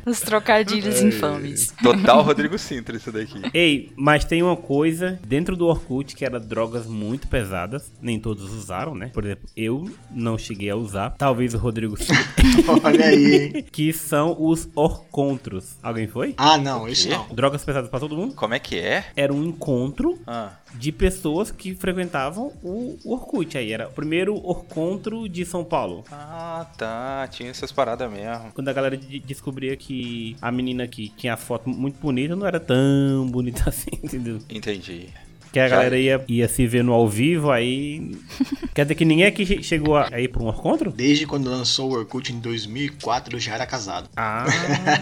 Os 0.07 0.21
trocadilhos 0.21 1.01
infames. 1.03 1.73
Total 1.83 2.23
Rodrigo 2.23 2.59
Sintra 2.59 2.97
isso 2.97 3.11
daqui. 3.13 3.41
Ei, 3.53 3.93
mas 3.97 4.25
tem 4.25 4.43
uma 4.43 4.57
coisa 4.57 5.19
dentro 5.27 5.57
do 5.57 5.67
Orkut 5.67 6.15
que 6.15 6.25
era 6.25 6.39
drogas 6.41 6.87
muito 6.87 7.29
pesadas. 7.29 7.91
Nem 8.01 8.19
todos 8.19 8.53
usaram, 8.53 8.95
né? 8.95 9.11
Por 9.13 9.25
exemplo, 9.25 9.49
eu 9.57 9.89
não 10.11 10.37
cheguei 10.39 10.71
a 10.71 10.77
usar. 10.77 11.11
Talvez 11.19 11.55
o 11.55 11.59
Rodrigo 11.59 11.97
sim. 11.97 12.13
Olha 12.83 13.07
aí, 13.07 13.63
que 13.63 13.93
são 13.93 14.37
os 14.39 14.69
Orcontros. 14.75 15.77
Alguém 15.83 16.07
foi? 16.07 16.35
Ah, 16.37 16.57
não, 16.59 16.89
isso 16.89 17.09
não. 17.09 17.27
Drogas 17.33 17.65
pesadas 17.65 17.89
pra 17.91 18.01
todo 18.01 18.17
mundo? 18.17 18.35
Como 18.35 18.55
é 18.55 18.59
que 18.59 18.79
é? 18.79 19.05
Era 19.17 19.33
um 19.33 19.45
encontro 19.45 20.19
Ah, 20.27 20.51
de 20.79 20.93
pessoas 20.93 21.51
que 21.51 21.75
frequentavam 21.75 22.53
o 22.63 22.97
Orkut. 23.05 23.57
Aí 23.59 23.73
era 23.73 23.89
o 23.89 23.93
primeiro 23.93 24.35
Orcontro 24.47 25.29
de 25.29 25.45
São 25.45 25.65
Paulo. 25.65 26.05
ah 26.11 26.67
tá. 26.77 27.29
Tinha 27.31 27.51
essas 27.51 27.73
paradas 27.73 28.11
mesmo. 28.11 28.53
Quando 28.55 28.69
a 28.69 28.73
galera 28.73 28.97
de- 28.97 29.21
descobria 29.21 29.77
que 29.77 30.37
a 30.41 30.51
menina 30.53 30.87
que 30.87 31.09
tinha 31.11 31.35
a 31.35 31.37
foto 31.37 31.69
muito 31.69 31.99
bonita 32.01 32.35
não 32.37 32.47
era 32.47 32.61
tão 32.61 33.27
bonita 33.31 33.65
assim, 33.71 33.91
entendeu? 34.03 34.39
Entendi. 34.51 35.09
Que 35.53 35.61
a 35.61 35.69
Já 35.69 35.77
galera 35.77 35.99
ia, 35.99 36.25
ia 36.29 36.49
se 36.49 36.67
ver 36.67 36.83
no 36.85 36.93
ao 36.93 37.09
vivo, 37.09 37.51
aí. 37.51 38.15
Quer 38.75 38.83
dizer 38.85 38.95
que 38.95 39.05
ninguém 39.07 39.27
aqui 39.27 39.47
che- 39.47 39.63
chegou 39.63 39.97
a 39.97 40.09
a 40.13 40.21
ir 40.21 40.29
pra 40.29 40.43
um 40.43 40.51
encontro? 40.51 40.91
Desde 40.93 41.27
quando 41.27 41.49
lançou 41.49 41.91
o 41.91 41.95
Orkut 41.95 42.33
em 42.33 42.39
2004, 42.41 43.35
eu 43.37 43.41
já 43.41 43.55
era 43.55 43.65
casado. 43.67 44.09
Ah. 44.17 44.45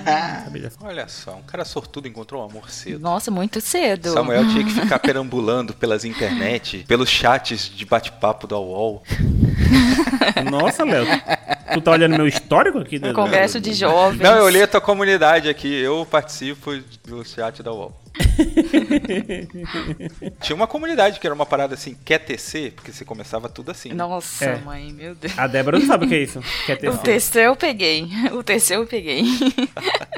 Olha 0.81 1.09
só, 1.09 1.35
um 1.37 1.43
cara 1.43 1.65
sortudo 1.65 2.07
encontrou 2.09 2.43
um 2.43 2.49
amor 2.49 2.71
cedo. 2.71 3.01
Nossa, 3.01 3.31
muito 3.31 3.61
cedo. 3.61 4.11
Samuel 4.13 4.47
tinha 4.49 4.65
que 4.65 4.71
ficar 4.81 4.99
perambulando 5.01 5.75
pelas 5.75 6.05
internet, 6.05 6.85
pelos 6.87 7.09
chats 7.11 7.69
de 7.75 7.85
bate-papo 7.85 8.47
da 8.47 8.59
UOL. 8.59 9.03
Nossa, 10.51 10.85
Léo. 10.85 11.07
Tu 11.73 11.81
tá 11.81 11.91
olhando 11.93 12.17
meu 12.17 12.29
histórico 12.29 12.79
aqui? 12.79 12.99
No 12.99 13.13
congresso 13.13 13.61
de 13.61 13.73
jovens. 13.73 14.21
Não, 14.21 14.37
eu 14.37 14.45
olhei 14.45 14.63
a 14.63 14.67
tua 14.69 14.81
comunidade 14.81 15.49
aqui, 15.49 15.73
eu 15.75 16.07
participo 16.09 16.73
do 17.07 17.25
chat 17.25 17.63
da 17.63 17.73
UOL. 17.73 17.93
Tinha 20.41 20.57
uma 20.57 20.67
comunidade 20.67 21.21
que 21.21 21.27
era 21.27 21.35
uma 21.35 21.47
parada 21.47 21.75
assim, 21.75 21.97
quer 22.05 22.19
tecer, 22.19 22.73
porque 22.73 22.93
você 22.93 23.05
começava 23.05 23.49
tudo 23.49 23.71
assim. 23.71 23.91
né? 23.91 23.95
Nossa, 23.95 24.45
É. 24.45 24.57
mãe, 24.59 24.93
meu 24.93 25.15
Deus. 25.15 25.39
A 25.39 25.47
Débora 25.47 25.79
não 25.79 25.87
sabe 25.87 26.07
o 26.07 26.09
que 26.09 26.15
é 26.15 26.23
isso. 26.23 26.41
O 26.93 26.99
terceiro 26.99 27.51
eu 27.53 27.57
peguei. 27.57 28.09
O 28.33 28.43
terceiro 28.43 28.83
eu 28.83 28.87
peguei. 28.87 29.25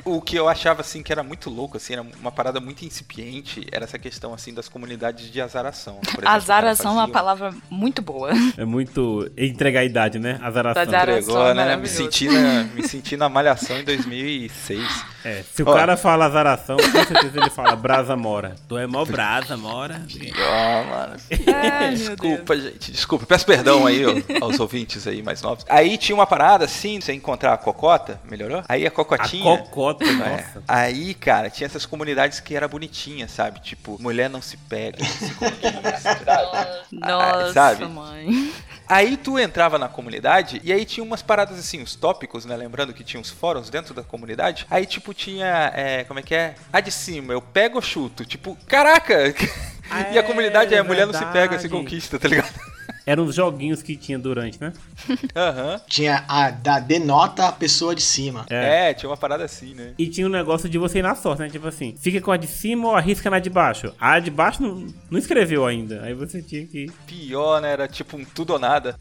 O 0.05 0.20
que 0.22 0.37
eu 0.37 0.48
achava 0.48 0.83
assim 0.83 1.02
que 1.02 1.11
era 1.11 1.24
muito 1.24 1.50
louco, 1.50 1.76
assim, 1.79 1.94
era 1.94 2.02
uma 2.20 2.31
parada 2.31 2.61
muito 2.61 2.85
incipiente, 2.85 3.66
era 3.72 3.83
essa 3.83 3.98
questão 3.98 4.33
assim 4.33 4.55
das 4.55 4.68
comunidades 4.68 5.33
de 5.33 5.40
azaração. 5.40 5.96
Por 5.96 6.11
exemplo, 6.20 6.29
Azaração 6.29 6.92
é 6.92 7.05
uma 7.05 7.09
palavra 7.09 7.52
muito 7.68 8.00
boa. 8.02 8.31
É 8.57 8.64
muito 8.64 9.29
entregar 9.37 9.81
a 9.81 9.85
idade, 9.85 10.20
né? 10.20 10.38
Azaração. 10.40 10.83
Azar- 10.83 11.09
Entregou, 11.09 11.37
Azaração 11.42 11.61
é 11.61 11.64
né? 11.70 11.76
Me 11.76 11.88
senti, 11.88 12.29
na, 12.29 12.62
me 12.72 12.87
senti 12.87 13.16
na 13.16 13.29
malhação 13.29 13.79
em 13.81 13.85
2006. 13.85 15.05
É, 15.24 15.42
se 15.42 15.64
o 15.64 15.68
Ó. 15.68 15.74
cara 15.74 15.96
fala 15.96 16.26
azaração, 16.26 16.76
com 16.76 17.05
certeza 17.05 17.40
ele 17.40 17.50
fala 17.50 17.74
brasa 18.07 18.16
mora. 18.16 18.55
Tu 18.69 18.79
é 18.79 18.87
mó 18.87 19.05
brasa 19.05 19.57
mora. 19.57 20.01
Ó, 20.38 20.85
mano. 20.85 21.16
Ai, 21.81 21.95
Desculpa, 21.95 22.57
gente, 22.57 22.92
desculpa. 22.92 23.27
Peço 23.27 23.45
perdão 23.45 23.87
aí 23.87 24.03
ó, 24.07 24.45
aos 24.45 24.61
ouvintes 24.61 25.07
aí 25.07 25.23
mais 25.23 25.42
novos. 25.42 25.64
Aí 25.69 25.99
tinha 25.99 26.14
uma 26.14 26.27
parada 26.27 26.64
assim, 26.64 27.01
você 27.01 27.12
encontrar 27.12 27.53
a 27.55 27.57
cocota, 27.59 28.21
melhorou? 28.31 28.62
Aí 28.69 28.85
a 28.85 28.88
A 28.88 28.90
cocotinha. 28.90 29.59
cocota, 29.59 30.05
É. 30.05 30.12
nossa. 30.12 30.62
Aí, 30.69 31.14
cara, 31.14 31.51
tinha 31.51 31.66
essas 31.66 31.85
comunidades 31.85 32.38
que 32.40 32.55
era 32.55 32.69
bonitinha, 32.69 33.27
sabe? 33.29 33.61
Tipo, 33.61 34.01
mulher 34.01 34.31
não 34.31 34.40
se 34.40 34.57
pega, 34.57 34.99
não 35.01 35.07
se 35.07 35.35
conquista. 35.35 36.87
Nossa, 36.92 37.53
sabe? 37.53 37.85
mãe. 37.87 38.53
Aí 38.88 39.16
tu 39.16 39.38
entrava 39.38 39.79
na 39.79 39.88
comunidade 39.88 40.61
e 40.62 40.72
aí 40.72 40.85
tinha 40.85 41.03
umas 41.03 41.22
paradas 41.22 41.59
assim, 41.59 41.83
os 41.83 41.94
tópicos, 41.94 42.44
né? 42.44 42.57
Lembrando 42.57 42.92
que 42.92 43.03
tinha 43.03 43.20
uns 43.20 43.31
fóruns 43.31 43.68
dentro 43.68 43.92
da 43.92 44.03
comunidade. 44.03 44.66
Aí, 44.70 44.87
tipo, 44.87 45.12
tinha. 45.12 45.72
é, 45.75 46.05
como 46.05 46.20
é 46.20 46.22
que 46.22 46.35
é? 46.35 46.55
A 46.72 46.81
de 46.81 46.92
cima, 46.92 47.33
eu 47.33 47.42
pego 47.42 47.77
ou 47.77 47.83
chuto. 47.83 48.25
Tipo, 48.25 48.57
caraca! 48.66 49.35
e 50.12 50.18
a 50.18 50.22
comunidade 50.22 50.75
é, 50.75 50.79
é 50.79 50.83
mulher 50.83 51.07
não 51.07 51.14
se 51.14 51.25
pega, 51.27 51.59
se 51.59 51.68
conquista, 51.68 52.18
tá 52.18 52.29
ligado? 52.29 52.75
Eram 53.07 53.25
os 53.25 53.37
joguinhos 53.37 53.83
que 53.83 53.97
tinha 53.97 54.19
durante, 54.19 54.61
né? 54.61 54.73
Aham. 55.35 55.81
Tinha 55.88 56.25
a 56.29 56.51
da 56.51 56.81
denota 56.81 57.47
a 57.47 57.53
pessoa 57.53 57.95
de 57.95 58.03
cima. 58.03 58.45
É. 58.51 58.90
É, 58.90 58.95
tinha 58.95 59.09
uma 59.09 59.16
parada 59.16 59.45
assim, 59.45 59.75
né? 59.75 59.95
E 59.97 60.09
tinha 60.09 60.27
um 60.27 60.31
negócio 60.31 60.69
de 60.69 60.77
você 60.77 60.99
ir 60.99 61.03
na 61.03 61.14
sorte, 61.14 61.42
né? 61.42 61.49
Tipo 61.49 61.69
assim, 61.69 61.95
fica 61.97 62.21
com 62.21 62.33
a 62.33 62.37
de 62.37 62.49
cima 62.49 62.88
ou 62.88 62.97
arrisca 62.97 63.31
na 63.31 63.38
de 63.38 63.49
baixo. 63.49 63.92
A 64.01 64.19
de 64.19 64.31
baixo 64.31 64.61
não, 64.61 64.87
não 65.09 65.19
escreveu 65.19 65.64
ainda. 65.64 66.03
Aí 66.03 66.14
você 66.14 66.42
tinha 66.42 66.66
que. 66.66 66.90
Pior, 67.07 67.61
né? 67.61 67.73
Era 67.73 67.87
tipo 67.87 68.16
um 68.16 68.25
tudo 68.25 68.55
ou 68.55 68.59
nada. 68.59 68.97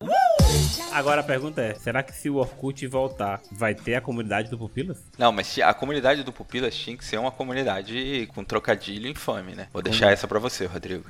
Agora 0.91 1.22
a 1.22 1.24
pergunta 1.24 1.62
é: 1.62 1.74
será 1.74 2.04
que 2.04 2.13
se 2.13 2.30
o 2.30 2.36
Orkut 2.36 2.86
voltar, 2.88 3.41
vai 3.52 3.74
ter 3.74 3.96
a 3.96 4.02
comunidade 4.02 4.50
do 4.50 4.58
Pupilas? 4.58 5.00
Não, 5.18 5.32
mas 5.32 5.58
a 5.60 5.74
comunidade 5.74 6.24
do 6.24 6.32
Pupilas 6.32 6.76
tinha 6.76 6.96
que 6.96 7.04
ser 7.04 7.18
uma 7.18 7.32
comunidade 7.32 8.28
com 8.34 8.44
trocadilho 8.44 9.10
infame, 9.10 9.56
né? 9.56 9.68
Vou 9.74 9.82
deixar 9.82 10.12
essa 10.12 10.28
pra 10.28 10.39
você, 10.39 10.65
Rodrigo. 10.65 11.04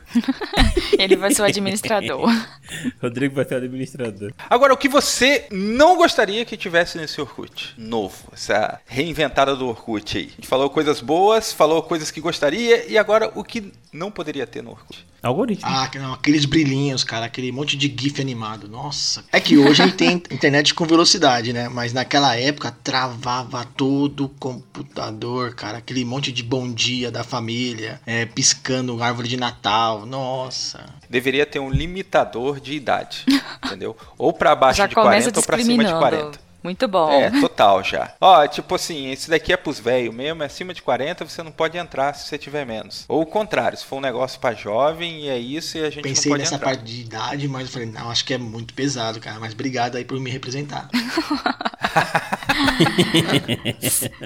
Ele 0.97 1.15
vai 1.15 1.33
ser 1.33 1.41
o 1.41 1.45
administrador. 1.45 2.29
Rodrigo 3.01 3.35
vai 3.35 3.45
ser 3.45 3.55
administrador. 3.55 4.31
Agora, 4.49 4.73
o 4.73 4.77
que 4.77 4.89
você 4.89 5.47
não 5.51 5.97
gostaria 5.97 6.45
que 6.45 6.57
tivesse 6.57 6.97
nesse 6.97 7.19
Orkut? 7.19 7.73
Novo, 7.77 8.15
essa 8.33 8.79
reinventada 8.85 9.55
do 9.55 9.67
Orkut 9.67 10.17
aí. 10.17 10.25
A 10.25 10.35
gente 10.35 10.47
falou 10.47 10.69
coisas 10.69 11.01
boas, 11.01 11.51
falou 11.53 11.83
coisas 11.83 12.11
que 12.11 12.21
gostaria, 12.21 12.85
e 12.89 12.97
agora 12.97 13.31
o 13.35 13.43
que 13.43 13.71
não 13.91 14.11
poderia 14.11 14.45
ter 14.45 14.61
no 14.61 14.71
Orkut? 14.71 15.05
Algoritmo. 15.27 15.67
Ah, 15.67 15.89
não, 15.95 16.13
aqueles 16.13 16.45
brilhinhos, 16.45 17.03
cara, 17.03 17.25
aquele 17.25 17.51
monte 17.51 17.75
de 17.75 17.87
GIF 17.87 18.21
animado. 18.21 18.67
Nossa. 18.67 19.23
É 19.31 19.39
que 19.39 19.57
hoje 19.57 19.81
a 19.81 19.85
gente 19.87 19.97
tem 19.97 20.11
internet 20.29 20.73
com 20.73 20.85
velocidade, 20.85 21.51
né? 21.51 21.67
Mas 21.67 21.93
naquela 21.93 22.35
época 22.35 22.75
travava 22.83 23.65
todo 23.75 24.25
o 24.25 24.29
computador, 24.29 25.55
cara. 25.55 25.79
Aquele 25.79 26.05
monte 26.05 26.31
de 26.31 26.43
bom 26.43 26.71
dia 26.71 27.09
da 27.09 27.23
família, 27.23 27.99
é, 28.05 28.25
piscando 28.25 29.01
árvore 29.01 29.27
de 29.27 29.37
Natal. 29.37 30.05
Nossa. 30.05 30.85
Deveria 31.09 31.45
ter 31.45 31.59
um 31.59 31.69
limitador 31.69 32.59
de 32.59 32.73
idade, 32.73 33.25
entendeu? 33.65 33.97
Ou 34.17 34.31
pra 34.31 34.55
baixo 34.55 34.77
Já 34.77 34.87
de 34.87 34.93
começa 34.93 35.31
40 35.31 35.39
ou 35.39 35.45
pra 35.45 35.57
cima 35.57 35.83
de 35.83 35.89
discriminando. 35.89 35.99
40. 35.99 36.44
Muito 36.65 36.87
bom. 36.87 37.11
É, 37.11 37.29
total 37.39 37.83
já. 37.83 38.13
Ó, 38.19 38.47
tipo 38.47 38.73
assim, 38.73 39.11
esse 39.11 39.29
daqui 39.29 39.53
é 39.53 39.57
pros 39.57 39.79
velhos 39.79 40.11
mesmo, 40.11 40.41
é 40.41 40.47
acima 40.47 40.73
de 40.73 40.81
40, 40.81 41.23
você 41.23 41.43
não 41.43 41.51
pode 41.51 41.77
entrar 41.77 42.15
se 42.15 42.27
você 42.27 42.39
tiver 42.39 42.65
menos. 42.65 43.05
Ou 43.07 43.21
o 43.21 43.25
contrário, 43.27 43.77
se 43.77 43.85
for 43.85 43.97
um 43.97 44.01
negócio 44.01 44.39
pra 44.39 44.51
jovem 44.55 45.25
e 45.25 45.29
é 45.29 45.37
isso 45.37 45.77
e 45.77 45.81
a 45.85 45.91
gente 45.91 46.01
Pensei 46.01 46.31
não 46.31 46.37
pode 46.37 46.43
nessa 46.43 46.55
entrar. 46.55 46.69
parte 46.69 46.83
de 46.83 47.01
idade, 47.01 47.47
mas 47.47 47.67
eu 47.67 47.73
falei, 47.73 47.87
não, 47.87 48.09
acho 48.09 48.25
que 48.25 48.33
é 48.33 48.39
muito 48.39 48.73
pesado, 48.73 49.19
cara. 49.19 49.39
Mas 49.39 49.53
obrigado 49.53 49.95
aí 49.95 50.03
por 50.03 50.19
me 50.19 50.31
representar. 50.31 50.89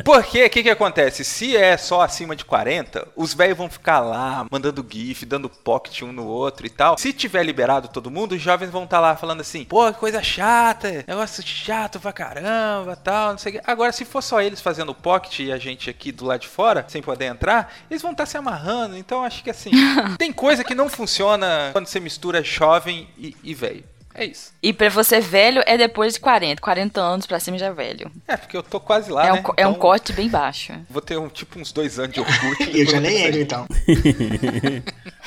Porque 0.05 0.45
o 0.45 0.49
que, 0.49 0.63
que 0.63 0.69
acontece? 0.69 1.23
Se 1.23 1.57
é 1.57 1.75
só 1.77 2.01
acima 2.01 2.35
de 2.35 2.45
40, 2.45 3.07
os 3.15 3.33
velhos 3.33 3.57
vão 3.57 3.69
ficar 3.69 3.99
lá 3.99 4.45
mandando 4.49 4.85
GIF, 4.89 5.25
dando 5.25 5.49
pocket 5.49 6.03
um 6.03 6.11
no 6.11 6.25
outro 6.25 6.65
e 6.65 6.69
tal. 6.69 6.97
Se 6.97 7.11
tiver 7.11 7.43
liberado 7.43 7.87
todo 7.87 8.09
mundo, 8.11 8.33
os 8.33 8.41
jovens 8.41 8.69
vão 8.69 8.83
estar 8.85 8.99
lá 8.99 9.15
falando 9.15 9.41
assim: 9.41 9.65
pô, 9.65 9.91
que 9.91 9.99
coisa 9.99 10.23
chata, 10.23 11.03
negócio 11.07 11.43
chato 11.45 11.99
pra 11.99 12.13
caramba 12.33 12.95
tal, 12.95 13.31
não 13.31 13.37
sei 13.37 13.51
o 13.51 13.55
quê. 13.55 13.61
Agora, 13.65 13.91
se 13.91 14.05
for 14.05 14.21
só 14.21 14.41
eles 14.41 14.61
fazendo 14.61 14.93
pocket 14.93 15.39
e 15.39 15.51
a 15.51 15.57
gente 15.57 15.89
aqui 15.89 16.11
do 16.11 16.25
lado 16.25 16.41
de 16.41 16.47
fora, 16.47 16.85
sem 16.87 17.01
poder 17.01 17.25
entrar, 17.25 17.73
eles 17.89 18.01
vão 18.01 18.11
estar 18.11 18.25
se 18.25 18.37
amarrando. 18.37 18.95
Então, 18.97 19.23
acho 19.23 19.43
que 19.43 19.49
assim, 19.49 19.71
tem 20.17 20.31
coisa 20.31 20.63
que 20.63 20.75
não 20.75 20.87
funciona 20.89 21.69
quando 21.71 21.87
você 21.87 21.99
mistura 21.99 22.43
jovem 22.43 23.07
e, 23.17 23.35
e 23.43 23.53
velho. 23.53 23.83
É 24.13 24.25
isso. 24.25 24.51
E 24.61 24.73
pra 24.73 24.89
você 24.89 25.21
velho 25.21 25.63
é 25.65 25.77
depois 25.77 26.15
de 26.15 26.19
40. 26.19 26.61
40 26.61 26.99
anos 26.99 27.25
pra 27.25 27.39
cima 27.39 27.57
já 27.57 27.67
é 27.67 27.71
velho. 27.73 28.11
É, 28.27 28.35
porque 28.35 28.57
eu 28.57 28.63
tô 28.63 28.79
quase 28.79 29.09
lá, 29.11 29.25
é, 29.27 29.31
um, 29.31 29.35
né? 29.35 29.41
co- 29.41 29.53
é 29.55 29.65
um 29.65 29.69
Então, 29.69 29.79
corte 29.81 30.11
bem 30.11 30.27
baixo. 30.27 30.73
Vou 30.89 31.01
ter 31.01 31.17
um, 31.17 31.29
tipo 31.29 31.57
uns 31.59 31.71
dois 31.71 31.97
anos 31.99 32.13
de 32.13 32.19
Orkut. 32.19 32.69
Eu 32.77 32.85
já 32.85 32.99
nem 32.99 33.17
entro, 33.27 33.39
então. 33.39 33.67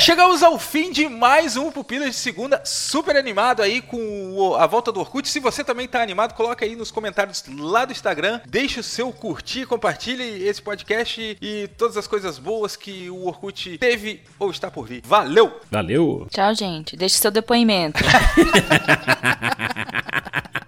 Chegamos 0.00 0.42
ao 0.42 0.58
fim 0.58 0.90
de 0.90 1.08
mais 1.08 1.56
um 1.56 1.70
Pupilas 1.70 2.10
de 2.10 2.14
Segunda, 2.16 2.60
super 2.64 3.16
animado 3.16 3.62
aí 3.62 3.80
com 3.80 4.32
o- 4.36 4.54
a 4.56 4.66
volta 4.66 4.90
do 4.90 5.00
Orkut. 5.00 5.28
Se 5.28 5.40
você 5.40 5.62
também 5.62 5.86
tá 5.88 6.02
animado, 6.02 6.34
coloca 6.34 6.64
aí 6.64 6.74
nos 6.76 6.90
comentários 6.90 7.44
lá 7.58 7.84
do 7.84 7.92
Instagram, 7.92 8.40
deixa 8.46 8.80
o 8.80 8.82
seu 8.82 9.12
curtir, 9.12 9.66
compartilhe 9.66 10.46
esse 10.46 10.60
podcast 10.62 11.36
e 11.40 11.68
todas 11.76 11.96
as 11.96 12.06
coisas 12.06 12.38
boas 12.38 12.76
que 12.76 13.08
o 13.10 13.26
Orkut 13.26 13.78
teve 13.78 14.22
ou 14.38 14.50
está 14.50 14.70
por 14.70 14.86
vir. 14.86 15.02
Valeu! 15.04 15.60
Valeu! 15.70 16.26
Tchau, 16.30 16.54
gente. 16.54 16.96
Deixe 16.96 17.16
seu 17.16 17.30
depoimento. 17.30 18.02